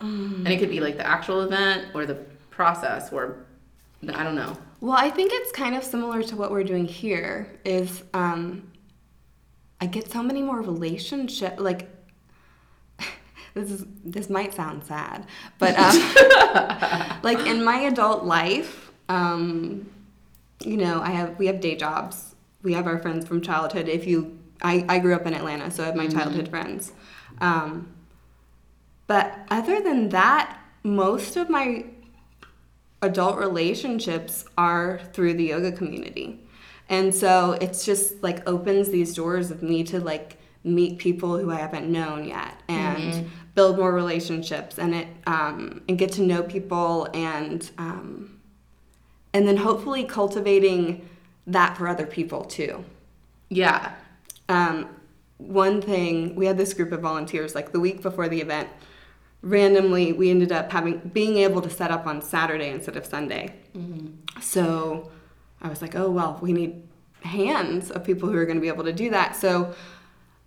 [0.00, 2.14] And it could be like the actual event or the
[2.50, 3.46] process or
[4.14, 4.56] I don't know.
[4.80, 7.58] Well, I think it's kind of similar to what we're doing here.
[7.64, 8.70] Is um,
[9.80, 11.88] I get so many more relationship like.
[13.54, 15.26] This is this might sound sad,
[15.58, 15.96] but um,
[17.24, 19.88] like in my adult life, um,
[20.60, 22.36] you know, I have we have day jobs.
[22.62, 23.88] We have our friends from childhood.
[23.88, 26.92] If you, I, I grew up in Atlanta, so I have my childhood friends.
[27.40, 27.92] Um,
[29.08, 31.86] but other than that, most of my
[33.02, 36.44] adult relationships are through the yoga community.
[36.88, 41.50] And so it's just like opens these doors of me to like meet people who
[41.50, 46.42] I haven't known yet and build more relationships and it um, and get to know
[46.42, 48.38] people and um,
[49.32, 51.08] and then hopefully cultivating
[51.46, 52.84] that for other people too.
[53.48, 53.94] Yeah.
[54.48, 54.88] Um,
[55.38, 58.68] one thing we had this group of volunteers like the week before the event.
[59.42, 63.54] Randomly, we ended up having being able to set up on Saturday instead of Sunday.
[64.40, 65.10] So
[65.62, 66.82] I was like, oh well, we need
[67.22, 69.36] hands of people who are going to be able to do that.
[69.36, 69.74] So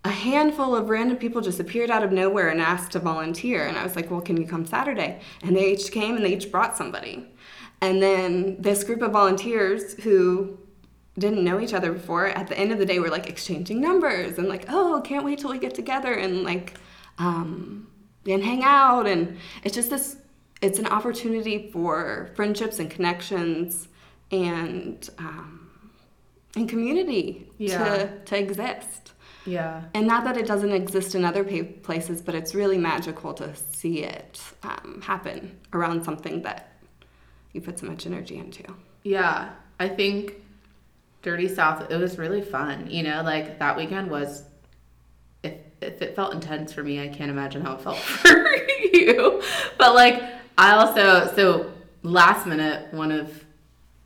[0.04, 3.68] a handful of random people just appeared out of nowhere and asked to volunteer.
[3.68, 5.22] And I was like, well, can you come Saturday?
[5.44, 7.32] And they each came and they each brought somebody.
[7.82, 10.58] And then this group of volunteers who
[11.20, 14.38] didn't know each other before, at the end of the day, were like exchanging numbers
[14.38, 16.76] and like, oh, can't wait till we get together and like,
[17.18, 17.88] um,
[18.28, 19.08] and hang out.
[19.08, 20.18] And it's just this,
[20.62, 23.88] it's an opportunity for friendships and connections
[24.32, 25.70] and, um,
[26.56, 27.84] and community Yeah.
[27.84, 29.14] to, to exist.
[29.46, 29.84] Yeah.
[29.96, 34.04] And not that it doesn't exist in other places, but it's really magical to see
[34.04, 36.74] it um, happen around something that
[37.54, 38.64] you put so much energy into.
[39.04, 39.50] Yeah,
[39.80, 40.36] I think
[41.24, 42.90] Dirty South, it was really fun.
[42.90, 44.44] You know, like that weekend was,
[45.82, 48.56] if, it felt intense for me, I can't imagine how it felt for
[48.94, 49.42] you.
[49.78, 50.24] But like,
[50.58, 51.72] I also, so
[52.04, 53.46] last minute, one of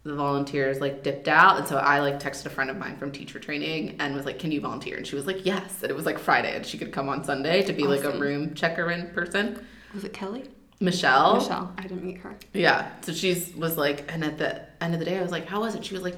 [0.03, 1.57] the volunteers like dipped out.
[1.57, 4.37] And so I like texted a friend of mine from teacher training and was like,
[4.37, 4.97] can you volunteer?
[4.97, 5.81] And she was like, yes.
[5.81, 8.17] And it was like Friday and she could come on Sunday to be like a
[8.19, 9.65] room checker in person.
[9.95, 10.43] Was it Kelly?
[10.79, 11.37] Michelle.
[11.37, 11.73] Michelle.
[11.77, 12.35] I didn't meet her.
[12.53, 12.91] Yeah.
[13.01, 15.61] So she's was like, and at the end of the day, I was like, how
[15.61, 15.83] was it?
[15.83, 16.15] She was like,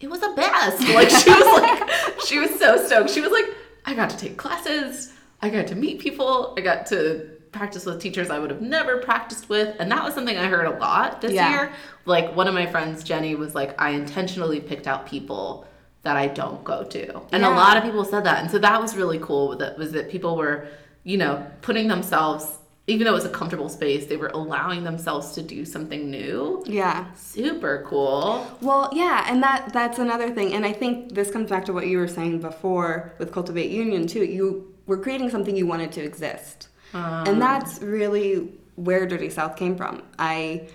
[0.00, 0.80] it was the best.
[0.80, 3.10] Like she was like, she was so stoked.
[3.10, 3.46] She was like,
[3.84, 5.12] I got to take classes.
[5.40, 6.54] I got to meet people.
[6.56, 9.76] I got to practice with teachers I would have never practiced with.
[9.78, 11.50] And that was something I heard a lot this Yeah.
[11.50, 11.72] year.
[12.06, 15.66] Like one of my friends, Jenny, was like, I intentionally picked out people
[16.02, 17.20] that I don't go to.
[17.30, 18.40] And a lot of people said that.
[18.40, 20.66] And so that was really cool that was that people were,
[21.04, 22.58] you know, putting themselves
[22.88, 26.62] even though it was a comfortable space, they were allowing themselves to do something new.
[26.66, 27.12] Yeah.
[27.14, 28.46] Super cool.
[28.60, 30.52] Well, yeah, and that that's another thing.
[30.54, 34.06] And I think this comes back to what you were saying before with Cultivate Union
[34.06, 34.24] too.
[34.24, 36.68] You were creating something you wanted to exist.
[36.94, 37.26] Um.
[37.26, 40.02] and that's really where Dirty South came from.
[40.18, 40.68] I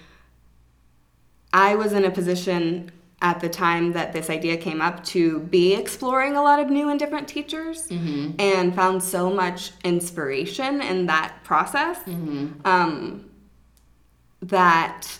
[1.53, 2.91] I was in a position
[3.21, 6.89] at the time that this idea came up to be exploring a lot of new
[6.89, 7.87] and different teachers
[8.37, 11.97] and found so much inspiration in that process
[12.63, 13.27] um,
[14.41, 15.19] that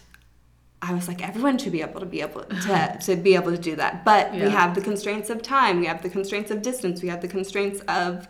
[0.81, 3.57] I was like, everyone should be able to be able to, to be able to
[3.57, 4.05] do that.
[4.05, 7.21] But we have the constraints of time, we have the constraints of distance, we have
[7.21, 8.27] the constraints of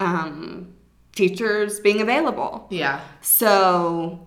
[0.00, 0.72] um,
[1.14, 2.66] teachers being available.
[2.70, 3.00] Yeah.
[3.20, 4.26] So,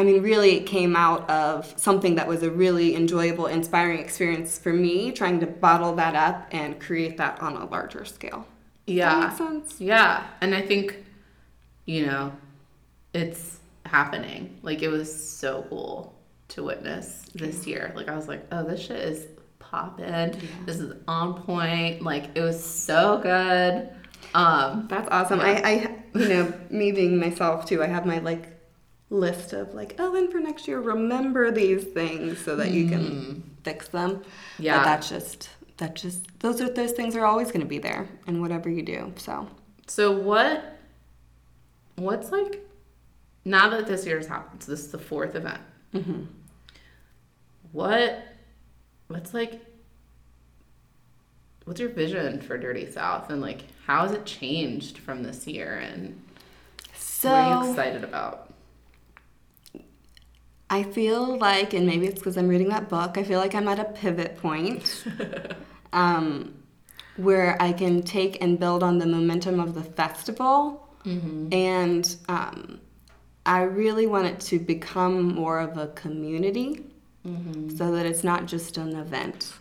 [0.00, 4.58] I mean, really, it came out of something that was a really enjoyable, inspiring experience
[4.58, 8.46] for me, trying to bottle that up and create that on a larger scale.
[8.86, 9.26] Does that Yeah.
[9.28, 9.80] make sense?
[9.80, 10.24] Yeah.
[10.40, 10.96] And I think,
[11.86, 12.32] you know,
[13.12, 14.58] it's happening.
[14.62, 16.14] Like it was so cool
[16.48, 17.92] to witness this year.
[17.94, 19.26] Like I was like, oh, this shit is
[19.58, 20.40] popping.
[20.66, 22.02] This is on point.
[22.02, 23.88] Like it was so good.
[24.34, 25.40] Um That's awesome.
[25.40, 25.72] I, I,
[26.18, 28.48] you know, me being myself too, I have my like
[29.10, 33.42] list of like, oh, and for next year, remember these things so that you can
[33.64, 34.22] fix them.
[34.58, 34.78] Yeah.
[34.78, 38.08] But that's just, that just, those are, those things are always going to be there
[38.26, 39.12] in whatever you do.
[39.16, 39.48] So,
[39.86, 40.76] So what
[41.96, 42.66] what's like
[43.44, 45.60] now that this year's happened, so this is the fourth event.
[45.94, 46.22] mm-hmm.
[47.72, 48.22] What
[49.08, 49.60] what's like
[51.64, 55.76] what's your vision for Dirty South and like how has it changed from this year
[55.78, 56.20] and
[56.94, 57.30] so.
[57.30, 58.49] what are you excited about?
[60.70, 63.66] I feel like, and maybe it's because I'm reading that book, I feel like I'm
[63.68, 65.04] at a pivot point
[65.92, 66.54] um,
[67.16, 70.88] where I can take and build on the momentum of the festival.
[71.52, 72.80] And um,
[73.44, 76.86] I really want it to become more of a community
[77.76, 79.52] so that it's not just an event,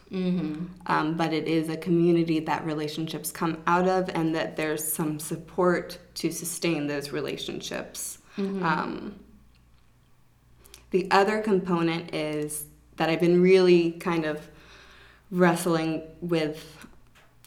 [0.85, 5.19] um, but it is a community that relationships come out of and that there's some
[5.19, 8.19] support to sustain those relationships.
[8.63, 9.19] Um,
[10.91, 12.65] the other component is
[12.97, 14.47] that I've been really kind of
[15.31, 16.87] wrestling with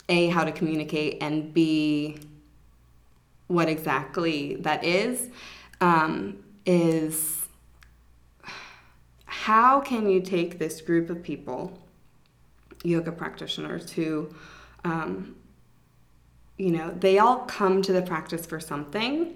[0.09, 2.19] A, how to communicate, and B,
[3.49, 5.29] what exactly that is,
[5.81, 7.49] um, is
[9.27, 11.77] how can you take this group of people,
[12.85, 14.33] yoga practitioners, who,
[14.85, 15.35] um,
[16.57, 19.35] you know, they all come to the practice for something,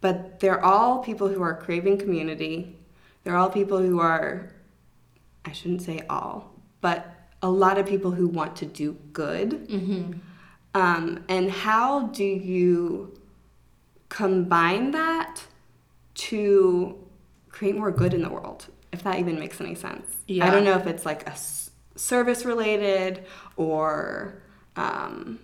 [0.00, 2.77] but they're all people who are craving community.
[3.28, 4.48] They're all people who are,
[5.44, 6.50] I shouldn't say all,
[6.80, 9.68] but a lot of people who want to do good.
[10.74, 13.20] Um, and how do you
[14.08, 15.42] combine that
[16.14, 16.96] to
[17.50, 20.06] create more good in the world, if that even makes any sense.
[20.26, 20.46] Yeah.
[20.46, 23.26] I don't know if it's like a s- service related
[23.56, 24.40] or
[24.76, 25.38] um,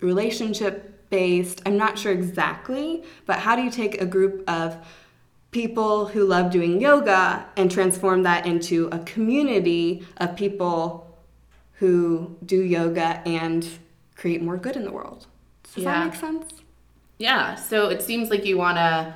[0.00, 1.62] relationship based.
[1.64, 4.84] I'm not sure exactly, but how do you take a group of
[5.54, 11.16] people who love doing yoga and transform that into a community of people
[11.74, 13.66] who do yoga and
[14.16, 15.26] create more good in the world?
[15.72, 15.92] Does Yeah.
[15.92, 16.46] that make sense?
[17.18, 19.14] Yeah, so it seems like you want to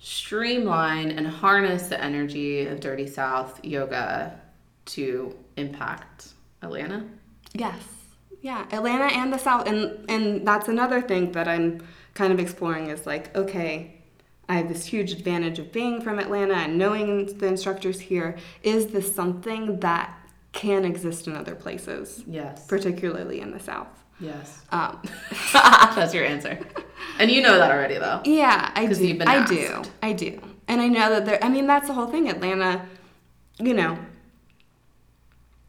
[0.00, 4.40] streamline and harness the energy of Dirty South yoga
[4.86, 6.28] to impact
[6.62, 7.04] Atlanta.
[7.52, 7.82] Yes.
[8.40, 11.82] Yeah, Atlanta and the South, and and that's another thing that I'm
[12.14, 13.95] kind of exploring is like, okay,
[14.48, 18.36] I have this huge advantage of being from Atlanta and knowing the instructors here.
[18.62, 20.16] Is this something that
[20.52, 22.66] can exist in other places, Yes.
[22.66, 23.88] particularly in the South?
[24.20, 24.62] Yes.
[24.70, 25.02] Um,
[25.52, 26.58] That's your answer.
[27.18, 28.22] And you know that already, though.
[28.24, 29.06] yeah, I do.
[29.06, 29.82] you've been I do.
[30.02, 30.40] I do.
[30.68, 31.42] And I know that there.
[31.44, 32.28] I mean, that's the whole thing.
[32.28, 32.86] Atlanta,
[33.60, 33.98] you know,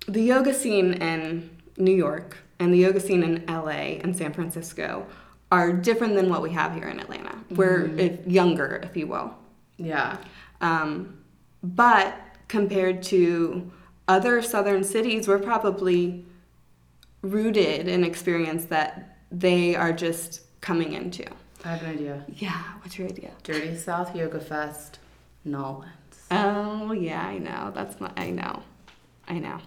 [0.07, 5.05] the yoga scene in New York and the yoga scene in LA and San Francisco
[5.51, 7.36] are different than what we have here in Atlanta.
[7.49, 9.33] We're if, younger, if you will.
[9.77, 10.17] Yeah.
[10.61, 11.17] Um,
[11.63, 13.71] but compared to
[14.07, 16.25] other southern cities, we're probably
[17.21, 21.25] rooted in experience that they are just coming into.
[21.65, 22.25] I have an idea.
[22.35, 23.31] Yeah, what's your idea?
[23.43, 24.99] Dirty South Yoga Fest,
[25.43, 25.91] Nolans.
[26.31, 27.71] Oh yeah, I know.
[27.73, 28.11] That's my.
[28.15, 28.63] I know.
[29.27, 29.59] I know.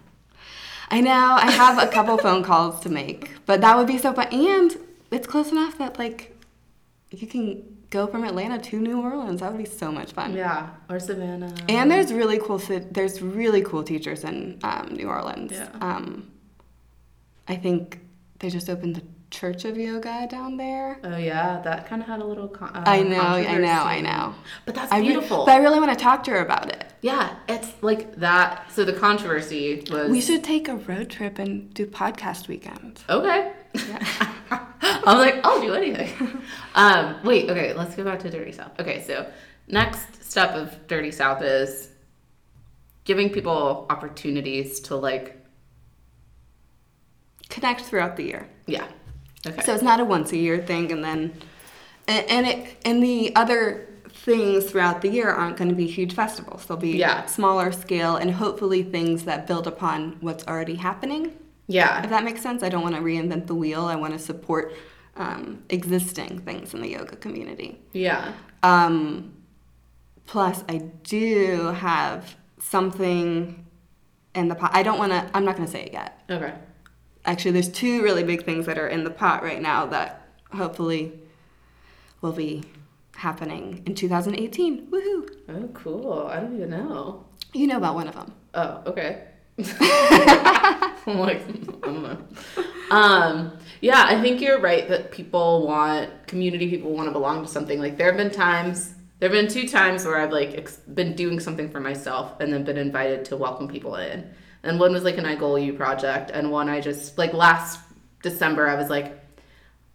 [0.91, 1.37] I know.
[1.41, 4.29] I have a couple phone calls to make, but that would be so fun.
[4.33, 4.77] And
[5.11, 6.30] it's close enough that like,
[7.11, 9.41] you can go from Atlanta to New Orleans.
[9.41, 10.35] That would be so much fun.
[10.35, 10.71] Yeah.
[10.89, 11.53] Or Savannah.
[11.69, 12.59] And there's really cool.
[12.59, 15.53] There's really cool teachers in um, New Orleans.
[15.53, 15.69] Yeah.
[15.81, 16.31] Um,
[17.49, 17.99] I think
[18.39, 20.99] they just opened the Church of Yoga down there.
[21.05, 21.61] Oh, yeah.
[21.63, 22.49] That kind of had a little.
[22.49, 23.21] Con- uh, I know.
[23.21, 23.69] I know.
[23.69, 24.35] I know.
[24.67, 25.47] But that's I re- beautiful.
[25.47, 26.85] but I really want to talk to her about it.
[27.03, 27.37] yeah.
[27.49, 28.71] It's like that.
[28.73, 30.11] So the controversy was.
[30.11, 33.03] We should take a road trip and do podcast weekend.
[33.09, 33.53] Okay.
[33.77, 34.61] I
[35.07, 36.43] was like, I'll do anything.
[36.73, 38.71] Um, wait, okay, let's go back to Dirty South.
[38.79, 39.29] Okay, so
[39.67, 41.91] next step of Dirty South is
[43.03, 45.37] giving people opportunities to like,
[47.49, 48.49] Connect throughout the year.
[48.67, 48.87] yeah.
[49.47, 49.63] Okay.
[49.63, 51.33] So it's not a once a year thing, and then,
[52.07, 56.15] and, and it and the other things throughout the year aren't going to be huge
[56.15, 56.67] festivals.
[56.67, 57.25] They'll be Yeah.
[57.27, 61.33] smaller scale and hopefully things that build upon what's already happening.
[61.71, 62.03] Yeah.
[62.03, 63.85] If that makes sense, I don't want to reinvent the wheel.
[63.85, 64.75] I want to support
[65.17, 67.81] um, existing things in the yoga community.
[67.93, 68.33] Yeah.
[68.63, 69.35] Um,
[70.27, 73.67] plus, I do have something
[74.35, 74.71] in the pot.
[74.75, 75.31] I don't want to.
[75.35, 76.23] I'm not going to say it yet.
[76.29, 76.55] Okay.
[77.25, 81.13] Actually, there's two really big things that are in the pot right now that hopefully
[82.21, 82.65] will be
[83.17, 84.87] happening in 2018.
[84.87, 85.29] Woohoo!
[85.49, 86.29] Oh, cool.
[86.31, 87.27] I don't even know.
[87.53, 88.33] You know about one of them.
[88.55, 89.25] Oh, okay.
[89.81, 91.43] I'm like,
[91.83, 92.19] I.
[92.91, 96.69] Um, yeah, I think you're right that people want community.
[96.69, 97.79] People want to belong to something.
[97.79, 101.15] Like there have been times, there have been two times where I've like ex- been
[101.15, 104.31] doing something for myself and then been invited to welcome people in.
[104.63, 107.81] And one was like an I Goal You project, and one I just like last
[108.23, 109.19] December I was like,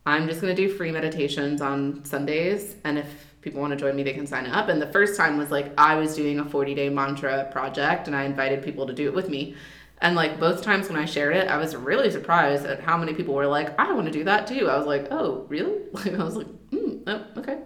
[0.05, 4.03] I'm just gonna do free meditations on Sundays, and if people want to join me,
[4.03, 4.67] they can sign up.
[4.67, 8.15] And the first time was like I was doing a 40 day mantra project, and
[8.15, 9.55] I invited people to do it with me.
[10.01, 13.13] And like both times when I shared it, I was really surprised at how many
[13.13, 16.13] people were like, "I want to do that too." I was like, "Oh, really?" Like
[16.19, 17.59] I was like, mm, "Oh, okay."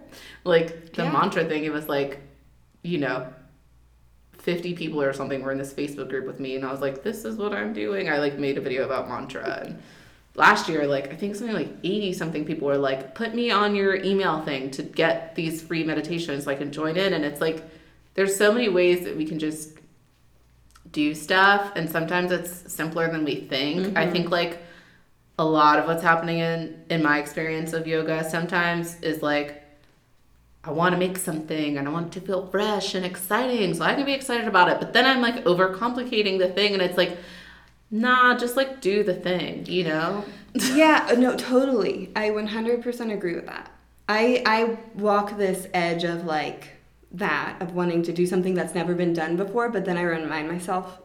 [0.44, 1.12] Like the Yeah.
[1.12, 2.20] mantra thing, it was like,
[2.82, 3.26] you know,
[4.38, 7.02] 50 people or something were in this Facebook group with me and I was like,
[7.02, 8.08] this is what I'm doing.
[8.08, 9.82] I like made a video about mantra and
[10.34, 13.74] last year like I think something like 80 something people were like, put me on
[13.74, 17.40] your email thing to get these free meditations so I can join in and it's
[17.40, 17.64] like
[18.14, 19.78] there's so many ways that we can just
[20.92, 23.96] do stuff and sometimes it's simpler than we think.
[23.96, 24.12] I mm-hmm.
[24.12, 24.58] think like
[25.38, 29.62] a lot of what's happening in in my experience of yoga sometimes is like
[30.62, 33.82] I want to make something and I want it to feel fresh and exciting so
[33.82, 34.78] I can be excited about it.
[34.78, 37.16] But then I'm like overcomplicating the thing and it's like,
[37.90, 40.24] nah, just like do the thing, you know?
[40.54, 42.10] yeah, uh, no, totally.
[42.16, 43.70] I 100% agree with that.
[44.08, 46.68] I I walk this edge of like
[47.12, 50.48] that of wanting to do something that's never been done before, but then I remind
[50.48, 50.98] myself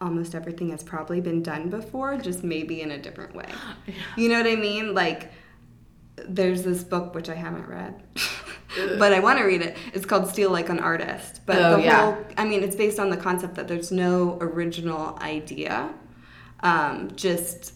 [0.00, 3.46] almost everything has probably been done before, just maybe in a different way.
[4.16, 4.94] You know what I mean?
[4.94, 5.32] Like
[6.16, 8.00] there's this book which I haven't read.
[8.98, 9.76] but I want to read it.
[9.92, 11.40] It's called Steal Like an Artist.
[11.46, 12.14] But Oh, the yeah.
[12.14, 15.92] whole I mean, it's based on the concept that there's no original idea.
[16.64, 17.74] Um, just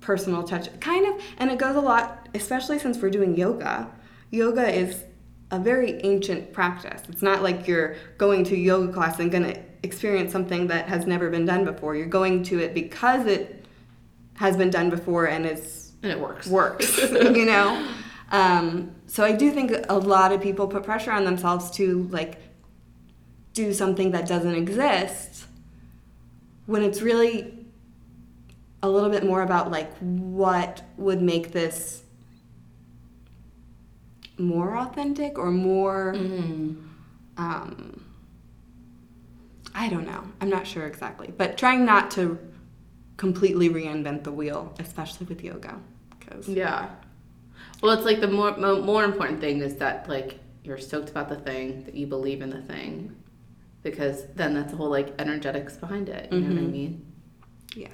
[0.00, 3.90] personal touch, kind of, and it goes a lot, especially since we're doing yoga.
[4.30, 5.04] Yoga is
[5.50, 7.02] a very ancient practice.
[7.08, 11.06] It's not like you're going to yoga class and going to experience something that has
[11.06, 11.96] never been done before.
[11.96, 13.64] You're going to it because it
[14.34, 16.46] has been done before and is And it works.
[16.46, 17.88] works, you know.
[18.30, 22.40] Um, so I do think a lot of people put pressure on themselves to like
[23.54, 25.46] do something that doesn't exist
[26.68, 27.54] when it's really
[28.82, 32.02] a little bit more about like what would make this
[34.38, 36.76] more authentic or more Mm.
[37.38, 38.04] um,
[39.74, 40.22] I don't know.
[40.40, 42.38] I'm not sure exactly, but trying not to
[43.16, 45.78] completely reinvent the wheel, especially with yoga,
[46.18, 46.90] because Yeah.
[47.82, 51.36] Well, it's like the more more important thing is that like you're stoked about the
[51.36, 53.14] thing, that you believe in the thing,
[53.90, 56.32] because then that's the whole like energetics behind it.
[56.32, 56.72] You know what I Mhm.
[56.72, 57.04] mean?
[57.76, 57.90] yes,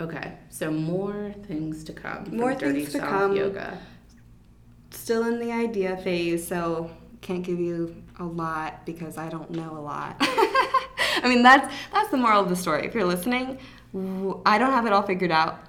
[0.00, 2.26] Okay, so more things to come.
[2.36, 3.36] More Dirty things to come.
[3.36, 3.78] Yoga.
[4.90, 9.70] still in the idea phase, so can't give you a lot because I don't know
[9.76, 10.16] a lot.
[10.20, 12.84] I mean, that's that's the moral of the story.
[12.86, 13.58] If you're listening,
[14.44, 15.60] I don't have it all figured out.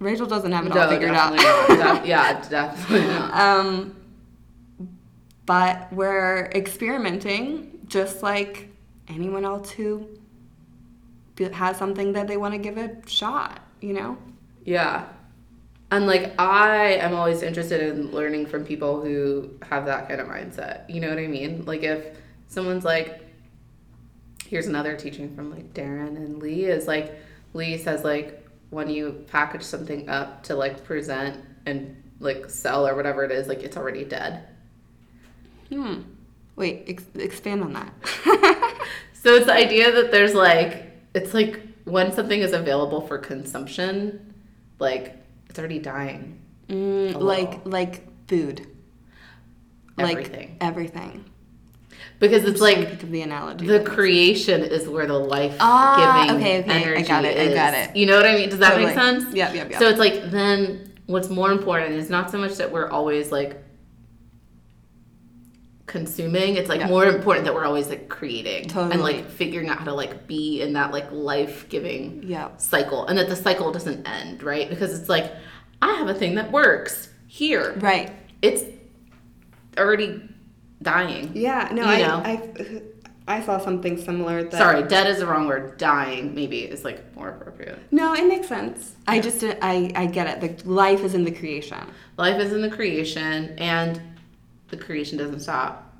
[0.00, 1.34] Rachelle doesn't have it all figured out.
[2.06, 3.34] Yeah, definitely not.
[3.34, 3.96] um,
[5.46, 8.68] but we're experimenting just like
[9.08, 10.08] anyone else who
[11.52, 14.16] has something that they want to give a shot, you know?
[14.64, 15.06] Yeah.
[15.90, 20.28] And like I am always interested in learning from people who have that kind of
[20.28, 20.88] mindset.
[20.88, 21.64] You know what I mean?
[21.66, 22.16] Like if
[22.48, 23.20] someone's like
[24.46, 27.14] here's another teaching from like Darren and Lee is like
[27.54, 32.94] Lee says like when you package something up to like present and like sell or
[32.96, 34.48] whatever it is, like it's already dead.
[35.68, 36.00] Hmm.
[36.56, 37.92] Wait, ex- expand on that.
[39.24, 44.34] So it's the idea that there's like it's like when something is available for consumption,
[44.78, 45.16] like
[45.48, 46.40] it's already dying.
[46.68, 48.66] Mm, like like food.
[49.96, 50.48] Everything.
[50.50, 51.24] Like everything.
[52.18, 53.66] Because it's Just trying to like the analogy.
[53.66, 57.72] The creation is where the life Ah, giving okay, okay, I got it, I got
[57.72, 57.96] it.
[57.96, 58.50] You know what I mean?
[58.50, 59.34] Does that make sense?
[59.34, 59.78] Yeah, yeah, yeah.
[59.78, 63.56] So it's like then what's more important is not so much that we're always like
[65.86, 66.56] consuming.
[66.56, 66.88] It's like Yeah.
[66.88, 70.62] more important that we're always like creating and like figuring out how to like be
[70.62, 72.48] in that like life giving Yeah.
[72.56, 74.68] cycle and that the cycle doesn't end, right?
[74.68, 75.32] Because it's like
[75.82, 77.74] I have a thing that works here.
[77.80, 78.10] Right.
[78.40, 78.64] It's
[79.78, 80.22] already
[80.82, 81.30] dying.
[81.34, 81.68] Yeah.
[81.72, 82.22] No, You I, know.
[82.24, 82.82] I
[83.26, 84.42] I saw something similar.
[84.42, 85.78] That, Sorry, dead is the wrong word.
[85.78, 87.78] Dying maybe is like more appropriate.
[87.90, 88.96] No, it makes sense.
[89.06, 90.62] I just I I get it.
[90.62, 91.78] The life is in the creation.
[92.18, 94.00] Life is in the creation, and
[94.76, 95.92] the creation doesn't stop.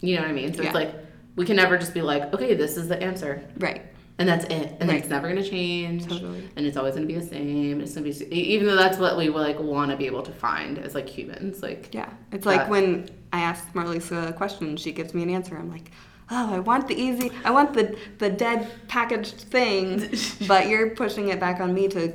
[0.00, 0.52] You know what I mean?
[0.54, 0.68] So Yeah.
[0.68, 0.94] it's like
[1.36, 3.82] we can never just be like, okay, this is the answer, Right.
[4.18, 4.50] and that's it,
[4.80, 4.98] and then Right.
[5.00, 6.42] it's never gonna change, Totally.
[6.56, 7.80] and it's always gonna be the same.
[7.80, 10.32] It's gonna be e, even though that's what we like want to be able to
[10.32, 12.08] find as like humans, like Yeah.
[12.32, 15.56] It's like That- when I ask Marlisa a question, she gives me an answer.
[15.56, 15.90] I'm like,
[16.30, 20.10] oh, I want the easy, I want the the dead packaged thing,
[20.48, 22.12] but you're pushing it back on me to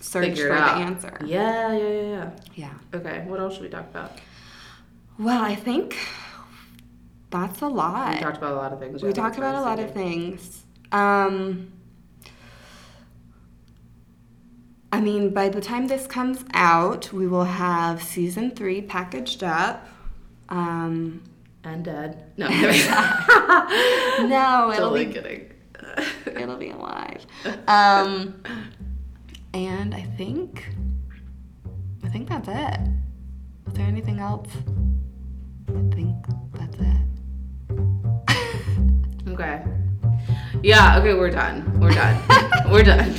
[0.00, 1.18] search figure for the answer.
[1.24, 2.30] Yeah, yeah, yeah, yeah.
[2.54, 2.74] Yeah.
[2.98, 4.12] Okay, what else should we talk about?
[5.18, 5.96] Well, I think
[7.30, 8.14] that's a lot.
[8.14, 9.02] We talked about a lot of things.
[9.02, 10.64] We talked about a lot of things.
[10.92, 11.72] Um,
[14.92, 19.86] I mean, by the time this comes out, we will have season three packaged up.
[20.48, 21.22] Um,
[21.64, 22.30] And dead.
[22.36, 22.48] No,
[24.28, 25.50] no, it'll totally be kidding.
[26.26, 27.26] it'll be alive.
[27.66, 28.42] Um,
[29.52, 30.68] and I think
[32.04, 32.80] I think that's it.
[33.68, 34.48] Is there anything else?
[35.68, 36.16] I think
[36.54, 36.96] that's it.
[39.28, 39.64] Okay.
[40.62, 41.80] Yeah, okay, we're done.
[41.80, 42.16] We're done.
[42.70, 43.14] we're done.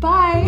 [0.00, 0.38] Bye.